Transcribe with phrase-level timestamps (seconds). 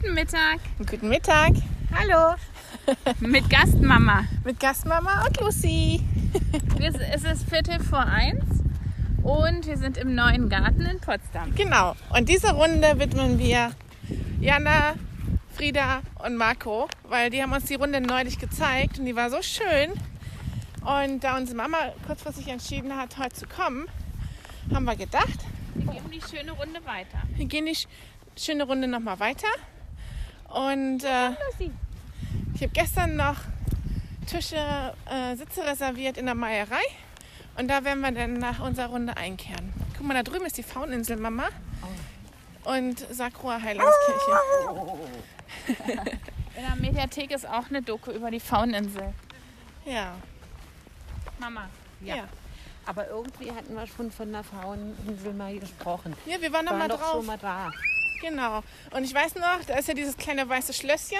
[0.00, 0.60] Guten Mittag.
[0.78, 1.52] Guten Mittag.
[1.94, 2.34] Hallo.
[3.20, 4.24] Mit Gastmama.
[4.44, 6.00] Mit Gastmama und Lucy.
[7.12, 8.44] Es ist Viertel vor eins
[9.22, 11.54] und wir sind im neuen Garten in Potsdam.
[11.54, 11.94] Genau.
[12.16, 13.72] Und diese Runde widmen wir
[14.40, 14.94] Jana,
[15.54, 19.42] Frieda und Marco, weil die haben uns die Runde neulich gezeigt und die war so
[19.42, 19.90] schön.
[20.82, 21.76] Und da unsere Mama
[22.06, 23.86] kurzfristig entschieden hat, heute zu kommen,
[24.72, 25.38] haben wir gedacht,
[25.74, 27.18] Wir geben die schöne Runde weiter.
[27.36, 27.86] wir gehen die sch-
[28.38, 29.46] schöne Runde nochmal weiter.
[30.50, 31.30] Und äh,
[32.54, 33.36] ich habe gestern noch
[34.26, 34.56] Tische,
[35.06, 36.82] äh, Sitze reserviert in der Meierei.
[37.56, 39.72] Und da werden wir dann nach unserer Runde einkehren.
[39.96, 41.48] Guck mal, da drüben ist die Fauninsel, Mama.
[42.64, 44.40] Und Sakroa Heilandskirche.
[46.56, 49.14] In der Mediathek ist auch eine Doku über die Fauninsel.
[49.84, 50.14] Ja.
[51.38, 51.68] Mama.
[52.02, 52.16] Ja.
[52.16, 52.24] Ja.
[52.86, 56.14] Aber irgendwie hatten wir schon von der Fraueninsel mal gesprochen.
[56.26, 57.12] Ja, wir waren noch Waren mal doch drauf.
[57.12, 57.70] schon mal da.
[58.20, 58.62] Genau.
[58.90, 61.18] Und ich weiß noch, da ist ja dieses kleine weiße Schlösschen.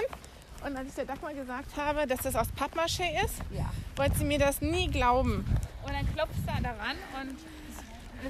[0.65, 3.70] Und als ich der Dagmar gesagt habe, dass das aus Pappmaché ist, Ja.
[3.97, 5.45] wollte sie mir das nie glauben.
[5.84, 7.39] Und dann klopfst du da daran und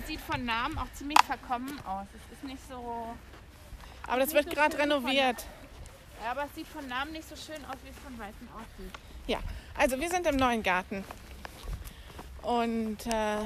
[0.01, 2.07] es sieht von Namen auch ziemlich verkommen aus.
[2.15, 3.15] Es ist nicht so.
[4.07, 5.45] Aber das wird so gerade von- renoviert.
[6.23, 8.93] Ja, aber es sieht von Namen nicht so schön aus, wie es von Weitem aussieht.
[9.27, 9.39] Ja,
[9.77, 11.03] also wir sind im neuen Garten.
[12.43, 13.37] Und äh,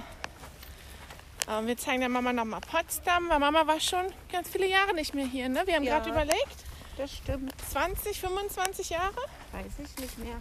[1.49, 5.15] äh, wir zeigen der Mama nochmal Potsdam, weil Mama war schon ganz viele Jahre nicht
[5.15, 5.49] mehr hier.
[5.49, 5.63] Ne?
[5.67, 5.99] Wir haben Ja.
[5.99, 6.65] gerade überlegt,
[6.97, 7.53] Das stimmt.
[7.71, 9.17] 20, 25 Jahre?
[9.53, 10.37] Weiß ich nicht mehr.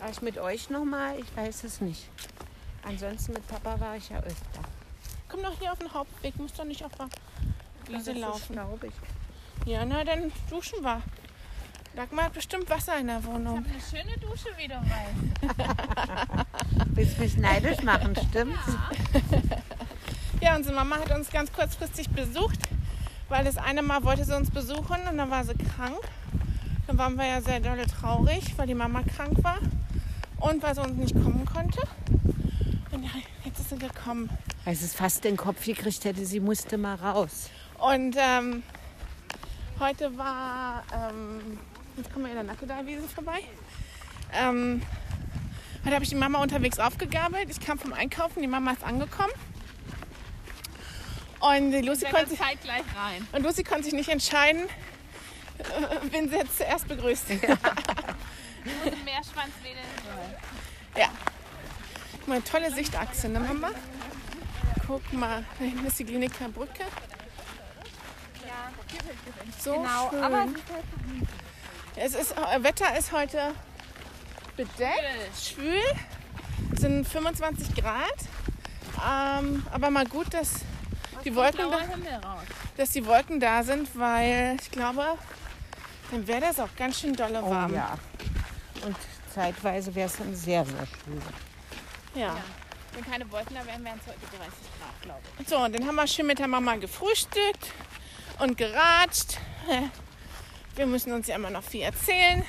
[0.00, 1.16] War ich mit euch noch mal?
[1.18, 2.08] Ich weiß es nicht.
[2.84, 4.60] Ansonsten mit Papa war ich ja öfter.
[5.28, 7.08] Komm doch hier auf den Hauptweg, muss doch nicht auf der
[7.86, 8.52] Wiese laufen.
[8.54, 8.94] glaube ich.
[9.68, 11.02] Ja, na dann duschen wir.
[11.94, 13.56] Dagmar hat bestimmt Wasser in der Ich Wohnung.
[13.58, 16.46] habe eine schöne Dusche, wie du weißt.
[16.94, 18.58] Willst mich neidisch machen, stimmt's?
[18.66, 18.90] Ja,
[20.58, 22.58] unsere Mama hat uns ganz kurzfristig besucht,
[23.28, 26.00] weil das eine Mal wollte sie uns besuchen und dann war sie krank.
[26.86, 29.58] Dann waren wir ja sehr dolle traurig, weil die Mama krank war
[30.40, 31.80] und weil sie uns nicht kommen konnte.
[32.90, 33.10] Und ja,
[33.44, 34.30] jetzt ist sie gekommen.
[34.64, 37.50] Als es fast den Kopf gekriegt hätte, sie musste mal raus.
[37.78, 38.64] Und ähm,
[39.78, 41.58] heute war, ähm,
[41.96, 43.40] jetzt kommen wir in der Nackedalwiese vorbei.
[44.32, 44.82] Ähm,
[45.84, 47.48] heute habe ich die Mama unterwegs aufgegabelt.
[47.50, 49.32] Ich kam vom Einkaufen, die Mama ist angekommen.
[51.40, 52.36] Und Lucy Ich konnte.
[53.32, 54.62] Und Lucy konnte sich nicht entscheiden,
[55.58, 55.62] äh,
[56.10, 57.28] wen sie jetzt zuerst begrüßt.
[57.28, 57.40] Soll.
[60.96, 61.08] Ja.
[62.12, 63.70] Guck mal, tolle Sichtachse, ne Mama?
[64.86, 66.84] Guck mal, da hinten ist die Kliniker Brücke.
[69.62, 70.22] So Genau, schön.
[70.22, 70.46] aber
[71.96, 73.54] es ist, äh, Wetter ist heute
[74.56, 75.02] bedeckt,
[75.42, 75.82] schwül,
[76.74, 78.14] es sind 25 Grad.
[79.06, 80.60] Ähm, aber mal gut, dass
[81.30, 81.70] die, Wolken
[82.04, 82.36] da,
[82.76, 85.04] dass die Wolken da sind, weil ich glaube,
[86.10, 87.74] dann wäre das auch ganz schön dolle Oh warm.
[87.74, 87.96] ja.
[88.84, 88.96] Und
[89.34, 91.22] zeitweise wäre es dann sehr, sehr schön.
[92.14, 92.36] ja.
[92.94, 95.48] Wenn keine Wolken da wären, wären es heute 30 Grad, glaube ich.
[95.48, 97.72] So, und dann haben wir schön mit der Mama gefrühstückt
[98.38, 99.38] und geratscht.
[100.74, 102.44] Wir müssen uns ja immer noch viel erzählen.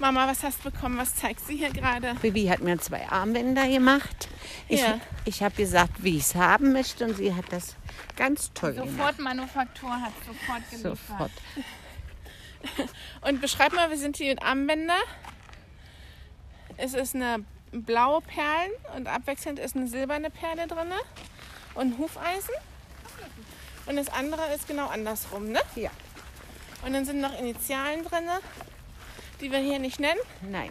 [0.00, 0.96] Mama, was hast du bekommen?
[0.98, 2.14] Was zeigt sie hier gerade?
[2.22, 4.28] Bibi hat mir zwei Armbänder gemacht.
[4.68, 4.98] Ich, Ja.
[5.26, 7.76] ich habe gesagt, wie ich es haben möchte und sie hat das
[8.16, 8.90] ganz toll gemacht.
[8.96, 10.98] Sofort Manufaktur hat sofort geliefert.
[11.08, 11.30] Sofort.
[13.22, 14.98] Und beschreib mal, wie sind die Armbänder?
[16.76, 20.92] Es ist eine blaue Perlen und abwechselnd ist eine silberne Perle drin
[21.74, 22.54] und Hufeisen.
[23.86, 25.60] Und das andere ist genau andersrum, ne?
[25.74, 25.90] Ja.
[26.84, 28.24] Und dann sind noch Initialen drin,
[29.40, 30.20] die wir hier nicht nennen.
[30.50, 30.70] Nein.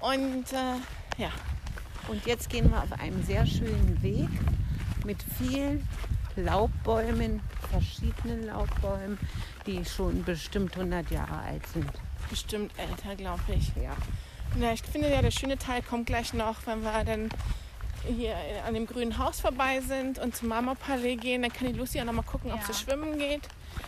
[0.00, 1.30] Und äh, ja,
[2.08, 4.28] Und jetzt gehen wir auf einem sehr schönen Weg
[5.04, 5.86] mit vielen
[6.36, 9.18] Laubbäumen, verschiedenen Laubbäumen,
[9.66, 11.90] die schon bestimmt 100 Jahre alt sind.
[12.30, 13.72] bestimmt älter, glaube ich.
[13.76, 13.96] Ja.
[14.60, 17.28] Ja, ich finde ja, der schöne Teil kommt gleich noch, wenn wir dann
[18.06, 18.36] hier
[18.66, 21.42] an dem grünen Haus vorbei sind und zum Marmorpalais gehen.
[21.42, 22.66] Dann kann die Lucy auch noch mal gucken, ob Ja.
[22.66, 23.42] sie schwimmen geht.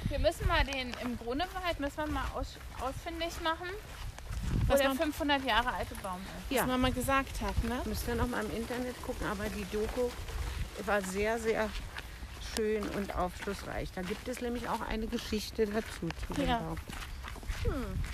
[0.08, 3.68] Wir müssen mal den im Grunewald müssen wir mal aus, ausfindig machen,
[4.66, 6.18] wo Was der man- 500 Jahre alte Baum
[6.48, 6.54] ist.
[6.54, 6.62] Ja.
[6.62, 7.80] Was Mama gesagt hat, ne?
[7.84, 10.10] Müsst ihr noch mal im Internet gucken, aber die Doku
[10.86, 11.68] war sehr, sehr
[12.54, 13.90] schön und aufschlussreich.
[13.94, 16.08] Da gibt es nämlich auch eine Geschichte dazu.
[16.26, 16.58] Zu dem Ja.
[16.58, 16.76] Baum.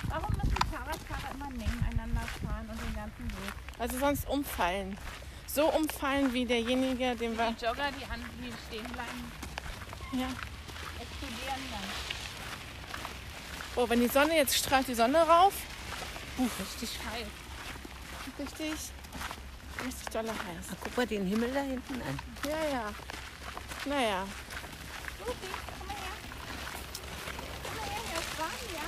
[0.08, 3.52] Warum müssen Fahrradfahrer immer nebeneinander fahren und den ganzen Weg?
[3.78, 4.96] Also sonst umfallen.
[5.54, 7.52] So umfallen wie derjenige, den wir...
[7.52, 9.32] Die Jogger, die, an, die stehen bleiben,
[10.10, 10.26] Ja.
[11.00, 11.88] explodieren dann.
[13.76, 15.54] Oh, wenn die Sonne jetzt strahlt, die Sonne rauf.
[16.38, 17.28] Richtig heiß.
[18.36, 18.72] Richtig,
[19.84, 20.66] richtig dolle heiß.
[20.72, 22.18] Ah, guck mal den Himmel da hinten an.
[22.48, 22.92] Ja, ja.
[23.84, 24.26] Naja,
[25.20, 25.36] Lucy,
[25.78, 26.16] komm mal her.
[27.62, 28.86] Komm mal her, hier ist Waren ja.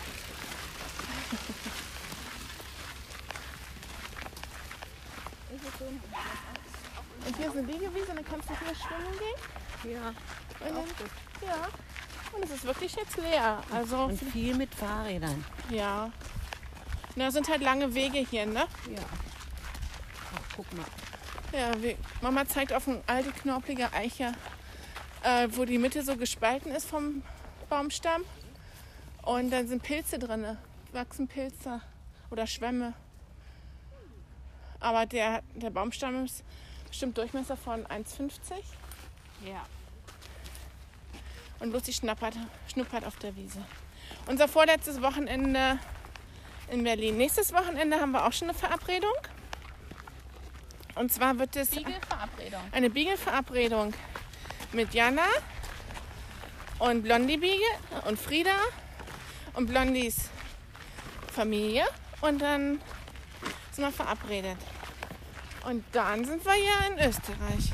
[7.26, 9.93] Und hier ist eine Liegewiese und dann kannst du hier schwimmen gehen.
[9.94, 10.08] Ja.
[10.67, 11.69] Und dann, ja.
[12.32, 13.61] Und es ist wirklich jetzt leer.
[13.73, 15.44] Also, Und viel mit Fahrrädern.
[15.70, 16.11] ja.
[17.19, 18.67] Na, sind halt lange Wege hier, ne?
[18.90, 19.02] Ja.
[20.34, 20.84] Ach, guck mal.
[21.50, 24.32] Ja, wie, Mama zeigt auf eine alte, knorpelige Eiche,
[25.23, 27.23] äh, wo die Mitte so gespalten ist vom
[27.70, 28.23] Baumstamm.
[29.23, 30.58] Und dann sind Pilze drin,
[30.93, 31.81] wachsen Pilze
[32.31, 32.93] oder Schwämme.
[34.78, 36.44] Aber der, der Baumstamm ist
[36.97, 38.31] bestimmt Durchmesser von 1,50
[39.45, 39.67] Ja.
[41.61, 42.33] und Lucy schnappert,
[42.73, 43.63] schnuppert auf der Wiese.
[44.27, 45.79] Unser vorletztes Wochenende
[46.71, 47.19] in Berlin.
[47.19, 49.13] Nächstes Wochenende haben wir auch schon eine Verabredung.
[50.95, 52.63] Und zwar wird es Spiegelverabredung.
[52.73, 53.93] eine Biegelverabredung
[54.73, 55.27] mit Jana
[56.79, 57.61] und Blondie Biegel
[58.07, 58.57] und Frieda
[59.53, 60.31] und Blondies
[61.31, 61.85] Familie.
[62.23, 62.81] Und dann
[63.73, 64.57] sind wir verabredet.
[65.67, 67.73] Und dann sind wir ja in Österreich.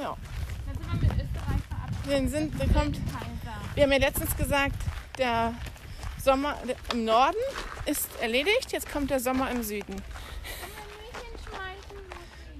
[0.00, 0.16] Ja,
[0.64, 1.60] Dann sind wir mit Österreich
[2.04, 3.00] wir, sind, wir, kommt,
[3.74, 4.76] wir haben ja letztens gesagt,
[5.18, 5.54] der
[6.22, 6.56] Sommer
[6.92, 7.36] im Norden
[7.86, 9.96] ist erledigt, jetzt kommt der Sommer im Süden.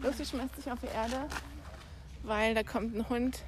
[0.02, 1.28] Lucy schmeißt sich auf die Erde,
[2.24, 3.44] weil da kommt ein Hund,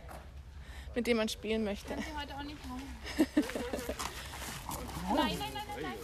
[0.94, 1.94] mit dem man spielen möchte.
[1.94, 2.82] Können Sie heute auch nicht haben.
[5.14, 5.94] Nein, nein, nein, nein,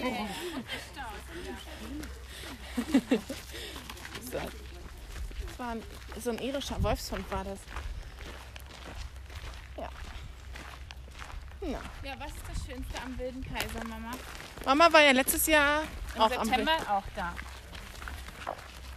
[0.00, 0.28] nein.
[4.30, 4.38] So.
[5.46, 5.82] Das war ein,
[6.20, 7.60] so ein irischer Wolfshund war das.
[9.76, 9.88] Ja.
[11.60, 11.80] Na.
[12.02, 14.10] Ja, was ist das Schönste am Wilden Kaiser, Mama?
[14.64, 15.82] Mama war ja letztes Jahr
[16.14, 17.34] Im auch am September auch da.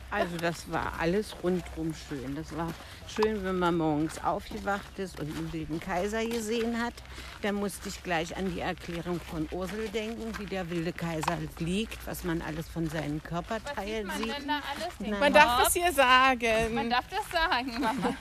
[0.10, 2.34] Also das war alles rundrum schön.
[2.36, 2.74] Das war
[3.14, 6.94] schön, wenn man morgens aufgewacht ist und einen wilden Kaiser gesehen hat.
[7.42, 12.08] Dann musste ich gleich an die Erklärung von Ursel denken, wie der wilde Kaiser liegt,
[12.08, 14.38] was man alles von seinen Was sieht Körperteilen man sieht.
[14.38, 14.62] denn da
[15.00, 15.20] Nein.
[15.20, 16.74] Man darf das hier sagen.
[16.74, 18.16] Man darf das sagen, Mama.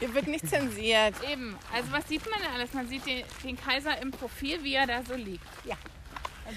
[0.00, 1.14] Hier wird nicht zensiert.
[1.30, 1.56] Eben.
[1.72, 2.72] Also was sieht man denn alles?
[2.74, 5.46] Man sieht den, den Kaiser im Profil, wie er da so liegt.
[5.64, 5.76] Ja.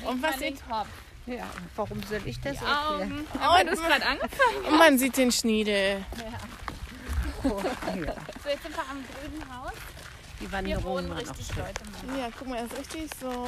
[0.03, 0.87] Da Und was man den sieht- Kopf,
[1.29, 3.27] Ja, warum soll ich das erklären?
[3.39, 4.65] Aber du hast gerade angefangen.
[4.67, 6.03] Und man sieht den Schniedel.
[7.43, 8.13] Oh, ja.
[8.43, 9.73] So, jetzt sind wir am grünen Haus.
[10.39, 11.55] Die Hier Wanderung wohnen war richtig.
[11.55, 11.83] Leute.
[12.07, 12.19] Mama.
[12.19, 13.47] Ja, guck mal, das ist richtig so.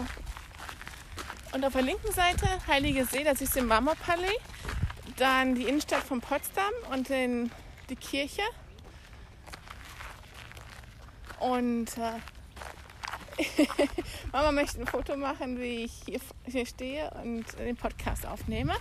[1.53, 4.29] Und auf der linken Seite Heilige See, das ist im Marmorpalais.
[5.17, 7.51] Dann die Innenstadt von Potsdam und den,
[7.89, 8.43] die Kirche.
[11.39, 12.19] Und äh,
[14.31, 18.75] Mama möchte ein Foto machen, wie ich hier, hier stehe und den Podcast aufnehme.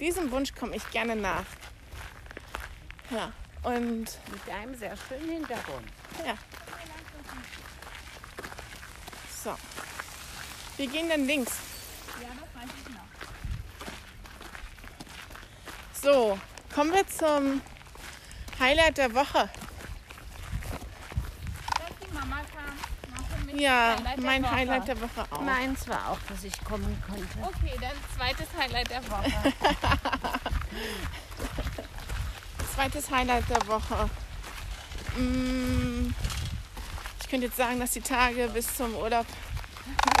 [0.00, 1.44] Diesem Wunsch komme ich gerne nach.
[3.10, 5.86] Ja, und Mit einem sehr schönen Hintergrund.
[6.26, 6.34] ja.
[9.42, 9.54] So.
[10.78, 11.52] Wir gehen dann links.
[12.22, 13.04] Ja, das weiß ich noch.
[16.02, 16.38] So,
[16.74, 17.60] kommen wir zum
[18.58, 19.50] Highlight der Woche.
[21.68, 22.74] Dass die Mama kam.
[23.14, 24.52] war für mich Ja, Highlight der mein Woche.
[24.54, 25.40] Highlight der Woche auch.
[25.40, 27.26] Meins war auch, dass ich kommen konnte.
[27.42, 29.32] Okay, dann zweites Highlight der Woche.
[32.74, 34.10] Zweites Highlight der Woche.
[35.16, 36.12] Mm,
[37.22, 39.26] Ich könnte jetzt sagen, dass die Tage bis zum Urlaub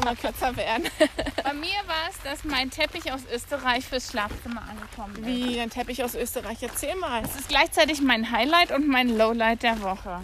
[0.02, 0.84] immer kürzer werden.
[1.42, 5.26] Bei mir war es, dass mein Teppich aus Österreich fürs Schlafzimmer angekommen ist.
[5.26, 6.58] Wie ein Teppich aus Österreich.
[6.62, 7.22] Erzähl mal.
[7.22, 10.20] Das ist gleichzeitig mein Highlight und mein Lowlight der Woche.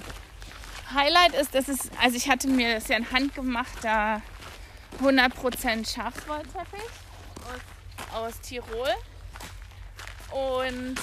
[0.95, 4.23] Highlight ist, dass es, also ich hatte mir das ja ein handgemachter
[5.03, 6.81] 100% Schafswollteppich
[8.13, 8.91] aus, aus Tirol.
[10.31, 10.97] Und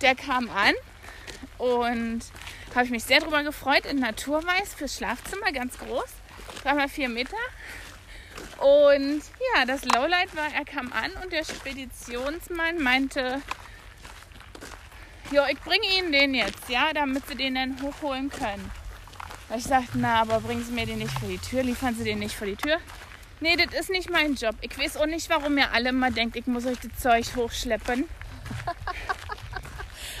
[0.00, 0.74] der kam an
[1.58, 2.20] und
[2.74, 6.08] habe ich mich sehr drüber gefreut in Naturweiß fürs Schlafzimmer, ganz groß,
[6.64, 7.36] 3x4 Meter.
[8.58, 9.22] Und
[9.54, 13.40] ja, das Lowlight war, er kam an und der Speditionsmann meinte,
[15.30, 18.70] Jo, ich bringe Ihnen den jetzt, ja, damit Sie den dann hochholen können.
[19.56, 22.18] Ich sagte, na, aber bringen Sie mir den nicht vor die Tür, liefern Sie den
[22.18, 22.78] nicht vor die Tür.
[23.40, 24.54] Nee, das ist nicht mein Job.
[24.60, 28.08] Ich weiß auch nicht, warum ihr alle immer denkt, ich muss euch das Zeug hochschleppen.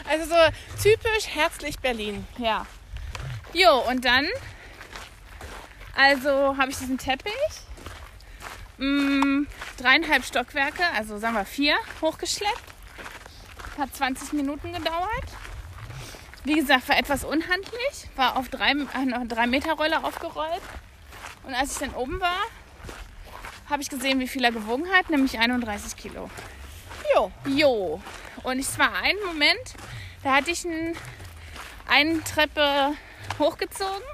[0.08, 2.26] Also so typisch herzlich Berlin.
[2.38, 2.66] Ja.
[3.52, 4.26] Jo, und dann,
[5.94, 7.32] also habe ich diesen Teppich,
[8.78, 9.46] mh,
[9.78, 12.60] dreieinhalb Stockwerke, also sagen wir vier, hochgeschleppt.
[13.80, 15.24] Hat 20 Minuten gedauert.
[16.44, 20.60] Wie gesagt, war etwas unhandlich, war auf drei, äh, drei Meter Rolle aufgerollt.
[21.44, 22.42] Und als ich dann oben war,
[23.70, 26.28] habe ich gesehen, wie viel er gewogen hat, nämlich 31 Kilo.
[27.14, 27.32] Jo.
[27.46, 28.02] Jo.
[28.42, 29.74] Und es war ein Moment,
[30.22, 30.94] da hatte ich ein,
[31.88, 32.92] eine Treppe
[33.38, 34.04] hochgezogen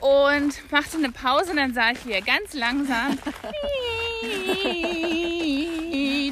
[0.00, 3.18] und machte eine Pause und dann sah ich, wie er ganz langsam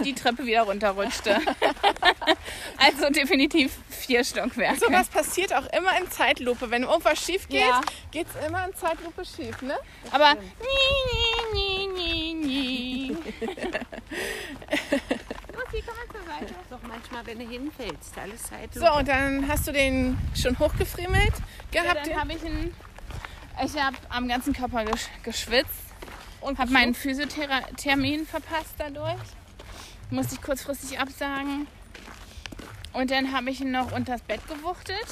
[0.06, 1.38] die Treppe wieder runterrutschte.
[2.78, 4.78] also definitiv vier Stockwerke.
[4.78, 6.70] Sowas passiert auch immer in Zeitlupe.
[6.70, 7.80] Wenn irgendwas schief geht, Ja.
[8.12, 9.76] geht es immer in Zeitlupe schief, ne?
[10.12, 13.16] Aber nie, nie, nie, nie, nie.
[16.70, 18.72] Doch manchmal, wenn du hinfällst, alles Zeit.
[18.74, 21.32] So, und dann hast du den schon hochgefriemelt
[21.72, 22.06] Ja, gehabt.
[22.06, 22.74] dann habe ich einen,
[23.64, 25.70] ich habe am ganzen Körper gesch geschwitzt
[26.40, 29.16] und habe meinen Physiothermin verpasst dadurch.
[30.10, 31.66] Musste ich kurzfristig absagen.
[32.92, 35.06] Und dann habe ich ihn noch unters Bett gewuchtet.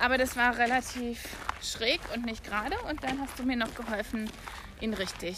[0.00, 1.22] Aber das war relativ
[1.62, 2.76] schräg und nicht gerade.
[2.88, 4.30] Und dann hast du mir noch geholfen,
[4.80, 5.36] ihn richtig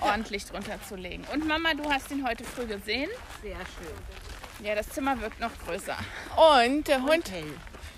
[0.00, 1.24] ordentlich drunter zu legen.
[1.32, 3.10] Und Mama, du hast ihn heute früh gesehen.
[3.42, 4.66] Sehr schön.
[4.66, 5.96] Ja, das Zimmer wirkt noch größer.
[6.60, 7.52] Und der Hund, Und hell.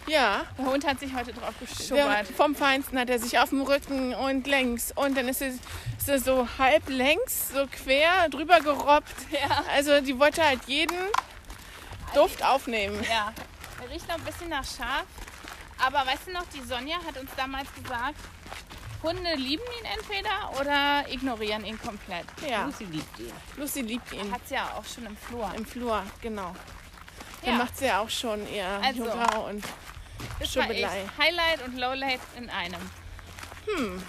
[0.07, 2.27] Ja, Der Hund hat sich heute drauf geschubbert.
[2.37, 4.93] vom Feinsten hat er sich auf dem Rücken und längs.
[4.95, 9.15] Und dann ist er, ist er so halb längs, so quer drüber gerobbt.
[9.31, 9.65] Ja.
[9.75, 10.97] Also die wollte halt jeden
[12.15, 13.03] Duft aufnehmen.
[13.09, 13.33] Ja,
[13.83, 15.05] er riecht noch ein bisschen nach Schaf.
[15.85, 18.15] Aber weißt du noch, die Sonja hat uns damals gesagt,
[19.03, 22.25] Hunde lieben ihn entweder oder ignorieren ihn komplett.
[22.49, 23.33] Ja, Lucy liebt ihn.
[23.57, 25.53] Lucy liebt ihn Hat sie ja auch schon im Flur.
[25.55, 26.55] im Flur, genau.
[27.43, 27.51] Ja.
[27.51, 29.63] Dann macht sie ja auch schon ihr Also, Yoga und
[30.39, 30.79] das war ich.
[30.81, 31.05] Schubbelei.
[31.19, 32.81] Highlight und Lowlight in einem.
[33.67, 34.03] Hm.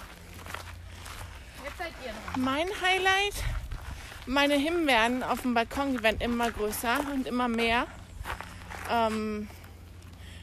[1.64, 2.42] Jetzt seid ihr dran.
[2.42, 3.34] Mein Highlight,
[4.26, 7.86] meine Himbeeren auf dem Balkon, die werden immer größer und immer mehr.
[8.90, 9.48] Ähm,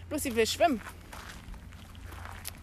[0.10, 0.82] Lucy will schwimmen.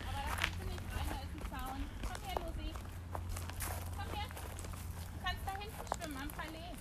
[0.07, 1.81] Aber da kannst du nicht rein, da ist ein Zaun.
[2.03, 2.71] Komm her, Lucy.
[3.97, 4.29] Komm her.
[5.11, 6.77] Du kannst da hinten schwimmen am Palais.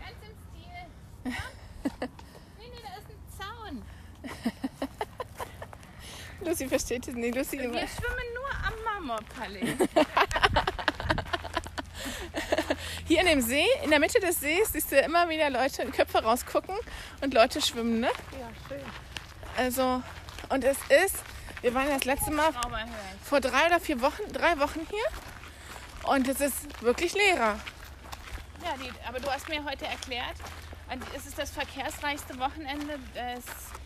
[0.00, 0.80] Ganz im Stil.
[1.24, 1.44] Ja?
[2.58, 3.82] nee, nee, da ist ein Zaun.
[6.92, 7.34] Versteht es nicht.
[7.34, 9.88] Lucy, Wir schwimmen nur am Marmorpalais.
[13.08, 16.22] hier in dem See, in der Mitte des Sees, siehst du immer wieder Leute Köpfe
[16.22, 16.76] rausgucken
[17.22, 18.10] und Leute schwimmen, ne?
[18.38, 18.82] Ja, schön.
[19.56, 20.02] Also,
[20.50, 21.16] und es ist,
[21.62, 22.52] wir waren ja das letzte Mal
[23.24, 26.12] vor drei oder vier Wochen, drei Wochen hier.
[26.12, 27.58] Und es ist wirklich leerer.
[28.62, 30.36] Ja, die, aber du hast mir heute erklärt,
[31.16, 33.44] es ist das verkehrsreichste Wochenende des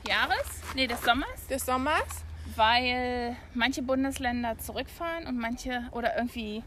[0.08, 0.44] Jahres,
[0.74, 2.26] nee, des Sommers, Des Sommers.
[2.54, 6.62] Weil manche Bundesländer zurückfahren und manche oder irgendwie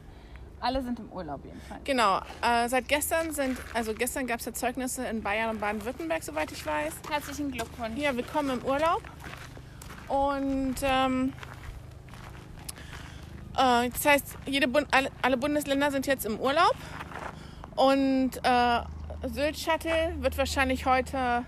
[0.62, 1.82] alle sind im Urlaub jedenfalls.
[1.86, 2.20] Genau.
[2.42, 6.52] Äh, seit gestern sind, also gestern gab es ja Zeugnisse in Bayern und Baden-Württemberg, soweit
[6.52, 6.94] ich weiß.
[7.10, 7.98] Herzlichen Glückwunsch.
[7.98, 9.02] Ja, willkommen im Urlaub.
[10.10, 11.34] Und ähm,
[13.58, 16.76] äh, das heißt, jede Bund alle, alle Bundesländer sind jetzt im Urlaub.
[17.76, 18.82] Und äh,
[19.28, 21.46] Sylt Shuttle wird wahrscheinlich heute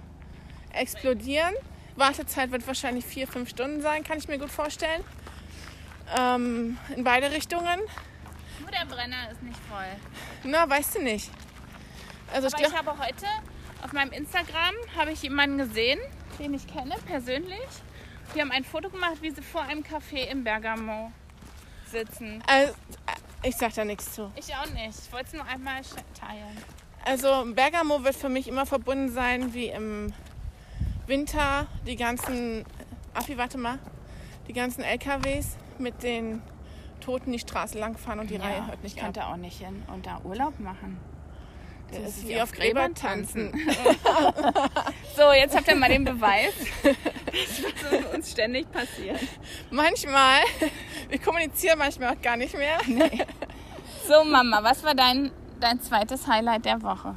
[0.74, 1.54] explodieren.
[1.96, 5.04] Wartezeit wird wahrscheinlich vier, fünf Stunden sein, kann ich mir gut vorstellen.
[6.18, 7.80] Ähm, in beide Richtungen.
[8.60, 9.86] Nur der Brenner ist nicht voll.
[10.44, 11.30] Na, weißt du nicht.
[12.34, 13.26] Also ich Aber ich glaub, habe heute
[13.84, 16.00] auf meinem Instagram habe ich jemanden gesehen,
[16.40, 17.60] den ich kenne persönlich.
[18.36, 21.12] Die haben ein Foto gemacht, wie sie vor einem Café in Bergamo
[21.90, 22.42] sitzen.
[22.48, 22.74] also,
[23.44, 24.32] ich sag da nichts zu.
[24.36, 24.98] Ich auch nicht.
[25.06, 25.82] Ich wollte es nur einmal
[26.18, 26.58] teilen.
[27.04, 30.14] Also Bergamo wird für mich immer verbunden sein wie im
[31.12, 32.64] Winter die ganzen,
[33.14, 33.80] Affi, warte mal,
[34.48, 36.42] die ganzen LKWs mit den
[37.02, 39.04] Toten die Straße langfahren und die Reihe hört ich nicht ab.
[39.04, 40.98] könnte auch nicht hin und da Urlaub machen.
[41.92, 43.52] Das ist wie auf Gräbern tanzen.
[45.18, 46.54] So, jetzt habt ihr mal den Beweis.
[47.92, 49.20] Was uns ständig passiert.
[49.70, 50.40] Manchmal,
[51.10, 52.78] wir kommunizieren manchmal auch gar nicht mehr.
[54.08, 57.14] So, Mama, was war dein, dein zweites Highlight der Woche?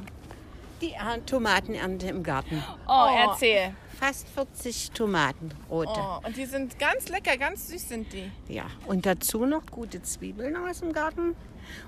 [0.81, 2.61] Die Er- Tomatenernte im Garten.
[2.85, 3.15] Oh, Oh.
[3.29, 3.73] erzähl.
[3.99, 5.89] Fast 40 Tomaten, rote.
[5.95, 8.29] Oh, und die sind ganz lecker, ganz süß sind die.
[8.47, 11.35] Ja, und dazu noch gute Zwiebeln aus dem Garten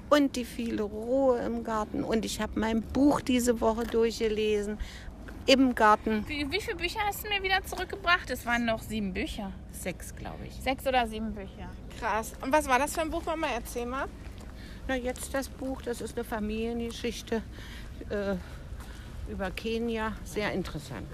[0.10, 2.04] und die viele Ruhe im Garten.
[2.04, 4.78] Und ich habe mein Buch diese Woche durchgelesen
[5.46, 6.26] im Garten.
[6.28, 8.30] Wie, wie viele Bücher hast du mir wieder zurückgebracht?
[8.30, 9.52] Es waren noch sieben Bücher.
[9.72, 10.54] Sechs, glaube ich.
[10.56, 11.70] Sechs oder sieben Bücher.
[12.00, 12.34] Krass.
[12.42, 13.48] Und was war das für ein Buch, Mama?
[13.54, 14.08] Erzähl mal.
[14.88, 17.42] Na, jetzt das Buch, das ist eine Familiengeschichte
[18.10, 18.36] äh,
[19.30, 20.14] über Kenia.
[20.24, 21.08] Sehr interessant.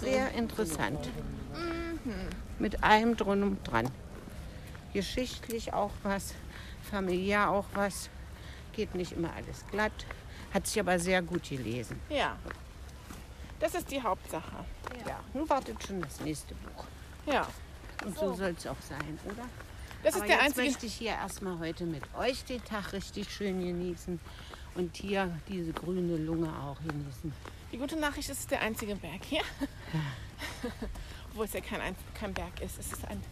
[0.00, 1.08] Sehr interessant.
[2.58, 3.90] Mit allem drum und dran.
[4.92, 6.34] Geschichtlich auch was,
[6.90, 8.08] familiär auch was.
[8.72, 9.92] Geht nicht immer alles glatt.
[10.52, 12.00] Hat sich aber sehr gut gelesen.
[12.08, 12.36] Ja.
[13.58, 14.64] Das ist die Hauptsache.
[15.06, 16.84] Ja, nun wartet schon das nächste Buch.
[17.26, 17.46] Ja.
[18.04, 19.46] Und so, soll es auch sein, oder?
[20.02, 20.66] Das ist Aber der jetzt einzige.
[20.66, 24.20] möchte ich hier erstmal heute mit euch den Tag richtig schön genießen
[24.74, 27.32] und hier diese grüne Lunge auch genießen.
[27.76, 29.42] Die gute Nachricht ist, es ist der einzige Berg hier.
[31.30, 32.78] Obwohl es ja kein, ein- kein Berg ist.
[32.78, 33.22] Es ist ein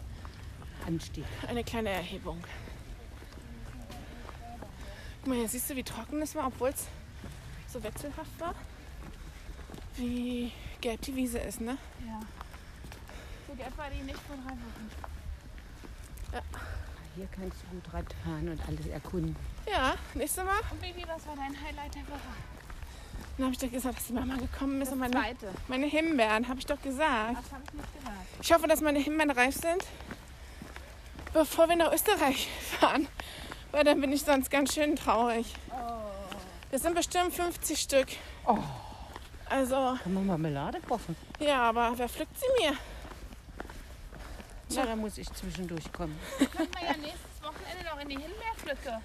[0.85, 1.25] Anstieg.
[1.47, 2.43] Eine kleine Erhebung.
[5.21, 6.85] Guck mal, hier siehst du, wie trocken es war, obwohl es
[7.73, 8.53] so wechselhaft war.
[9.95, 11.79] Wie gelb die Wiese ist, ne?
[12.05, 12.19] Ja.
[13.47, 14.91] So gelb war die nicht vor drei Wochen.
[17.15, 19.35] Hier kannst du gut Rad fahren und alles erkunden.
[19.67, 20.59] Ja, nächstes Mal.
[20.69, 22.54] Und Baby, was war dein Highlight der Woche?
[23.37, 25.49] Dann habe ich doch gesagt, dass die Mama gekommen ist und meine, zweite.
[25.67, 27.37] meine Himbeeren, habe ich doch gesagt.
[27.37, 28.17] Das habe ich nicht gehört.
[28.41, 29.83] Ich hoffe, dass meine Himbeeren reif sind,
[31.33, 32.47] bevor wir nach Österreich
[32.79, 33.07] fahren.
[33.71, 35.53] Weil dann bin ich sonst ganz schön traurig.
[36.71, 38.07] Das sind bestimmt 50 Stück.
[38.45, 38.57] Oh.
[39.49, 41.15] Also, Kann man Marmelade kochen?
[41.39, 42.73] ja, aber wer pflückt sie mir?
[44.69, 46.17] Ja, da muss ich zwischendurch kommen.
[46.37, 48.99] Können wir ja nächstes Wochenende noch in die Himbeerpflücke.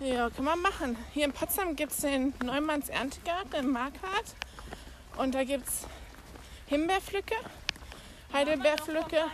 [0.00, 0.96] Ja, kann man machen.
[1.12, 4.34] Hier in Potsdam gibt es den Neumanns Erntegarten in Markart.
[5.16, 5.86] Und da gibt es
[6.66, 7.34] Himbeerpflücke,
[8.32, 9.24] Heidelbeerpflücke.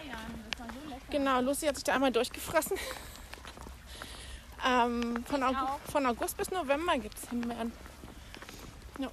[0.56, 0.64] So.
[1.10, 2.78] Genau, Lucy hat sich da einmal durchgefressen.
[4.66, 7.72] ähm, von, August, von August bis November gibt es Himbeeren.
[8.98, 9.10] Ja.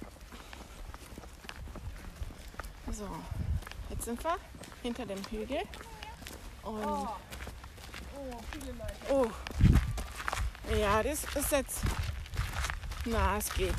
[2.90, 3.08] So,
[3.90, 4.36] jetzt sind wir
[4.82, 5.60] hinter dem Hügel.
[6.62, 8.94] Und Oh, viele Leute.
[9.10, 9.26] oh,
[10.78, 11.80] ja, das ist jetzt.
[13.04, 13.74] Na, es geht.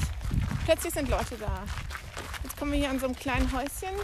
[0.66, 1.64] Plötzlich sind Leute da.
[2.44, 3.96] Jetzt kommen wir hier an so einem kleinen Häuschen.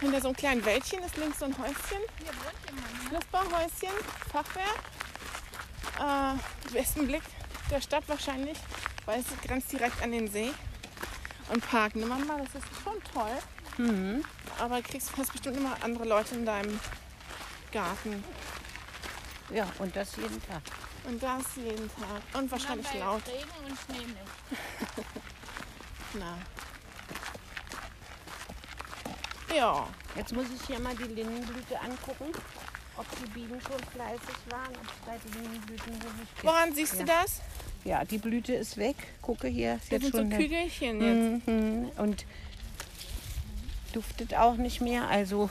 [0.00, 2.02] Hinter so einem kleinen Wäldchen ist links so ein Häuschen.
[2.18, 3.12] Hier wohnt jemand.
[3.12, 3.18] Ne?
[3.18, 3.94] Nussbauhäuschen,
[4.30, 4.78] Fachwerk.
[5.98, 7.22] Äh, besten Blick
[7.70, 8.58] der Stadt wahrscheinlich,
[9.04, 10.52] weil es grenzt direkt an den See.
[11.48, 13.38] Und Park nimm mal, das ist schon toll.
[13.78, 14.24] Mhm.
[14.58, 16.78] Aber kriegst fast bestimmt immer andere Leute in deinem
[17.72, 18.22] Garten.
[19.52, 20.62] Ja, und das jeden Tag.
[21.08, 22.22] Und das jeden Tag.
[22.40, 23.22] Und wahrscheinlich bei laut.
[23.26, 25.06] Regen und Schnee nicht.
[26.18, 26.38] Na.
[29.56, 32.32] Ja, Jetzt muss ich hier mal die Lindenblüte angucken,
[32.96, 36.02] ob die Bienen schon fleißig waren, ob es die Lindenblütenhonig
[36.34, 36.44] gibt.
[36.44, 37.04] woran siehst du Ja.
[37.22, 37.40] das?
[37.84, 38.96] Ja, die Blüte ist weg.
[39.22, 39.74] Gucke hier.
[39.76, 41.00] Ist Das jetzt sind so schon eine- Kügelchen
[41.36, 41.46] jetzt.
[41.46, 41.90] Mhm.
[41.96, 42.26] Und
[43.92, 45.08] duftet auch nicht mehr.
[45.08, 45.48] Also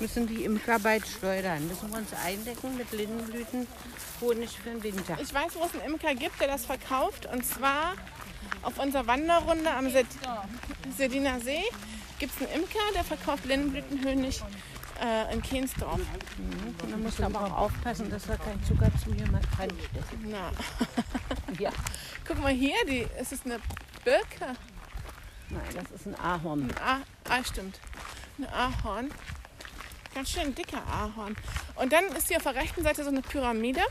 [0.00, 1.66] müssen die Imker bald schleudern.
[1.68, 3.66] Müssen wir uns eindecken mit Lindenblüten,
[4.20, 5.18] Honig für den Winter.
[5.20, 7.26] Ich weiß, wo es einen Imker gibt, der das verkauft.
[7.26, 7.94] Und zwar
[8.62, 10.06] auf unserer Wanderrunde am Sed
[10.96, 11.62] Sediner See
[12.18, 14.42] gibt es einen Imker, der verkauft Lindenblütenhonig
[15.04, 16.00] äh, in Kehnsdorf.
[16.82, 20.12] Und dann musst du aber auch aufpassen, dass da kein Zucker zu jemand reinsteckt.
[20.26, 20.50] Na,
[21.58, 21.70] Ja.
[22.26, 23.60] guck mal hier, die, es ist eine
[24.04, 24.56] Birke.
[25.50, 26.62] Nein, das ist ein Ahorn.
[26.62, 26.98] Ein Ah,
[27.30, 27.78] ah, stimmt.
[28.38, 29.10] Ein Ahorn.
[30.18, 31.36] Ganz schön dicker Ahorn.
[31.76, 33.82] Und dann ist hier auf der rechten Seite so eine Pyramide.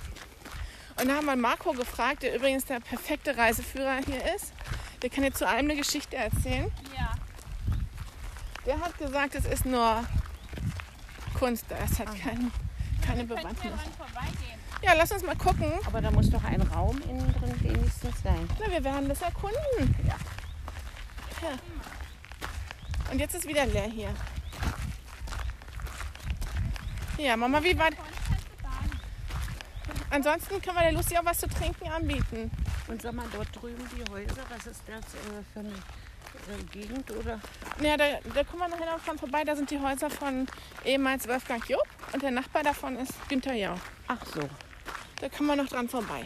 [0.99, 4.51] Und da haben wir Marco gefragt, der übrigens der perfekte Reiseführer hier ist.
[5.01, 6.69] Der kann jetzt zu allem eine Geschichte erzählen.
[6.97, 7.13] Ja.
[8.65, 10.03] Der hat gesagt, es ist nur
[11.39, 12.51] Kunst, halt kein,
[13.05, 13.73] keine könnten ja Bewandtnis.
[14.81, 15.71] Ja, lass uns mal gucken.
[15.85, 18.49] Aber da muss doch ein Raum innen drin wenigstens sein.
[18.59, 19.95] Na, wir werden das erkunden.
[20.05, 20.17] Ja.
[21.41, 21.57] ja.
[23.13, 24.13] Und jetzt ist wieder leer hier.
[27.17, 27.89] Ja, Mama, wie war...
[30.09, 32.49] Ansonsten können wir der Lucy auch was zu trinken anbieten.
[32.87, 37.11] Und sag mal, dort drüben die Häuser, was ist das äh, für eine äh, Gegend?
[37.11, 37.39] Oder?
[37.81, 39.43] Ja, da, da kommen wir nachher noch dran vorbei.
[39.43, 40.47] Da sind die Häuser von
[40.85, 43.79] ehemals Wolfgang Job und der Nachbar davon ist Günther Jauch.
[44.07, 44.47] Ach so.
[45.19, 46.25] Da kommen wir noch dran vorbei.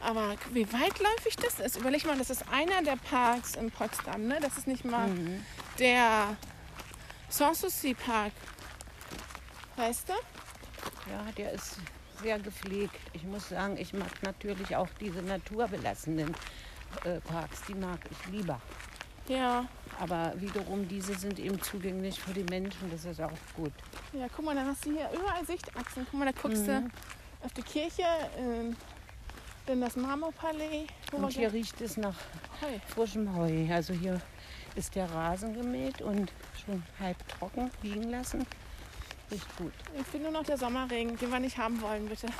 [0.00, 4.26] Aber wie weitläufig das ist, überleg mal, das ist einer der Parks in Potsdam.
[4.26, 4.38] Ne?
[4.40, 5.46] Das ist nicht mal Mhm.
[5.78, 6.36] der
[7.32, 8.32] Sanssouci Park.
[9.76, 10.12] Weißt du?
[11.10, 11.78] Ja, der ist
[12.22, 12.94] sehr gepflegt.
[13.14, 16.34] Ich muss sagen, ich mag natürlich auch diese naturbelassenen
[17.04, 17.62] äh, Parks.
[17.66, 18.60] Die mag ich lieber.
[19.28, 19.66] Ja.
[19.98, 22.90] Aber wiederum, diese sind eben zugänglich für die Menschen.
[22.90, 23.72] Das ist auch gut.
[24.12, 26.06] Ja, guck mal, dann hast du hier überall Sichtachsen.
[26.10, 26.90] Guck mal, da guckst du
[27.42, 28.04] auf die Kirche,
[28.36, 28.76] in,
[29.72, 30.86] in das Marmorpalais.
[31.12, 32.16] Und hier riecht es nach
[32.60, 32.78] Heu.
[32.88, 33.72] frischem Heu.
[33.72, 34.20] Also hier
[34.74, 36.32] ist der Rasen gemäht und
[36.64, 38.46] schon halb trocken liegen lassen.
[39.30, 39.72] Riecht gut.
[39.98, 42.26] Ich finde nur noch der Sommerregen, den wir nicht haben wollen, bitte.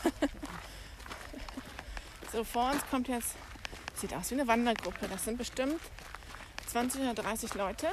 [2.33, 3.35] so, vor uns kommt jetzt,
[3.95, 5.09] sieht aus wie eine Wandergruppe.
[5.09, 5.81] Das sind bestimmt
[6.67, 7.89] 20 oder 30 Leute.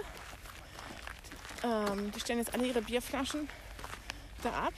[1.63, 3.49] Ähm, die stellen jetzt alle ihre Bierflaschen
[4.43, 4.73] da ab,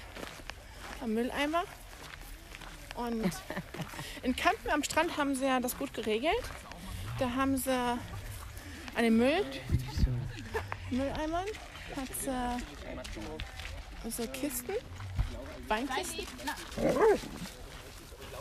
[1.01, 1.63] am Mülleimer.
[2.95, 3.31] Und
[4.23, 6.43] in Kampen am Strand haben sie ja das gut geregelt.
[7.19, 7.97] Da haben sie
[8.95, 9.45] an den Müll,
[10.89, 11.45] Mülleimern,
[11.95, 14.73] hat sie so Kisten,
[15.67, 16.25] Weinkisten,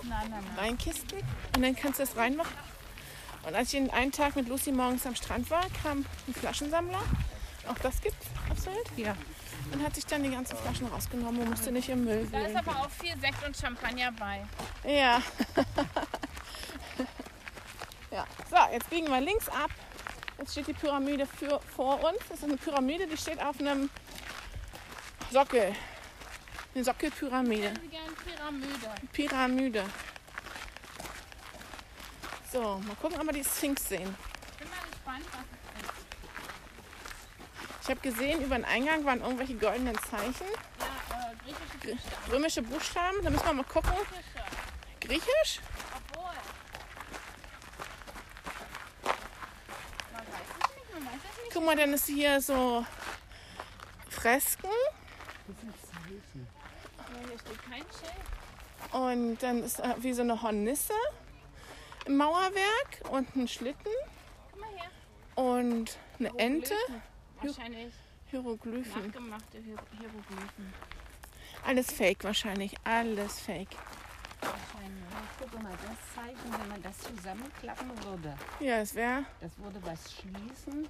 [0.03, 0.33] nein.
[0.57, 1.19] Weinkisten
[1.57, 2.55] und dann kannst du das reinmachen.
[3.47, 7.01] Und als ich einen Tag mit Lucy morgens am Strand war, kam ein Flaschensammler.
[7.69, 8.17] Auch das gibt
[8.57, 8.91] Sylt.
[8.97, 9.15] Ja.
[9.73, 12.57] und hat sich dann die ganzen Flaschen rausgenommen und musste nicht im Müll Da ist
[12.57, 14.45] aber auch viel Sekt und Champagner bei.
[14.85, 15.23] Ja.
[18.11, 18.27] ja.
[18.51, 19.71] So, jetzt biegen wir links ab.
[20.41, 22.19] Jetzt steht die Pyramide für, vor uns.
[22.29, 23.91] Das ist eine Pyramide, die steht auf einem
[25.31, 25.75] Sockel.
[26.75, 27.75] Eine Sockelpyramide.
[27.83, 28.91] Ich Pyramide.
[29.13, 29.85] Pyramide.
[32.53, 34.17] So, mal gucken, ob wir die Sphinx sehen.
[34.59, 35.95] Bin mal gespannt, was es ist.
[37.83, 40.47] Ich habe gesehen, über den Eingang waren irgendwelche goldenen Zeichen.
[40.79, 42.31] Ja, äh, griechische Buchstaben.
[42.33, 43.23] Römische Buchstaben.
[43.23, 43.93] Da müssen wir mal gucken.
[45.01, 45.21] Griechisch.
[45.23, 45.61] Griechisch?
[45.95, 46.35] Obwohl.
[50.13, 51.50] Man weiß es nicht, man weiß es nicht.
[51.61, 52.87] Guck mal, dann ist hier so
[54.09, 54.71] Fresken.
[58.93, 60.95] Und dann ist wie so eine Hornisse
[62.07, 63.93] im Mauerwerk und ein Schlitten
[65.35, 66.73] und eine Ente.
[67.43, 67.93] Wahrscheinlich
[68.31, 69.07] Hieroglyphen.
[69.09, 70.73] nachgemachte Hier- Hieroglyphen.
[71.67, 72.75] Alles fake wahrscheinlich.
[72.85, 73.77] Alles fake.
[74.41, 75.05] Wahrscheinlich.
[75.39, 79.25] Guck mal, das Zeichen, wenn man das zusammenklappen würde, Ja, es wäre.
[79.43, 80.89] das würde was schließen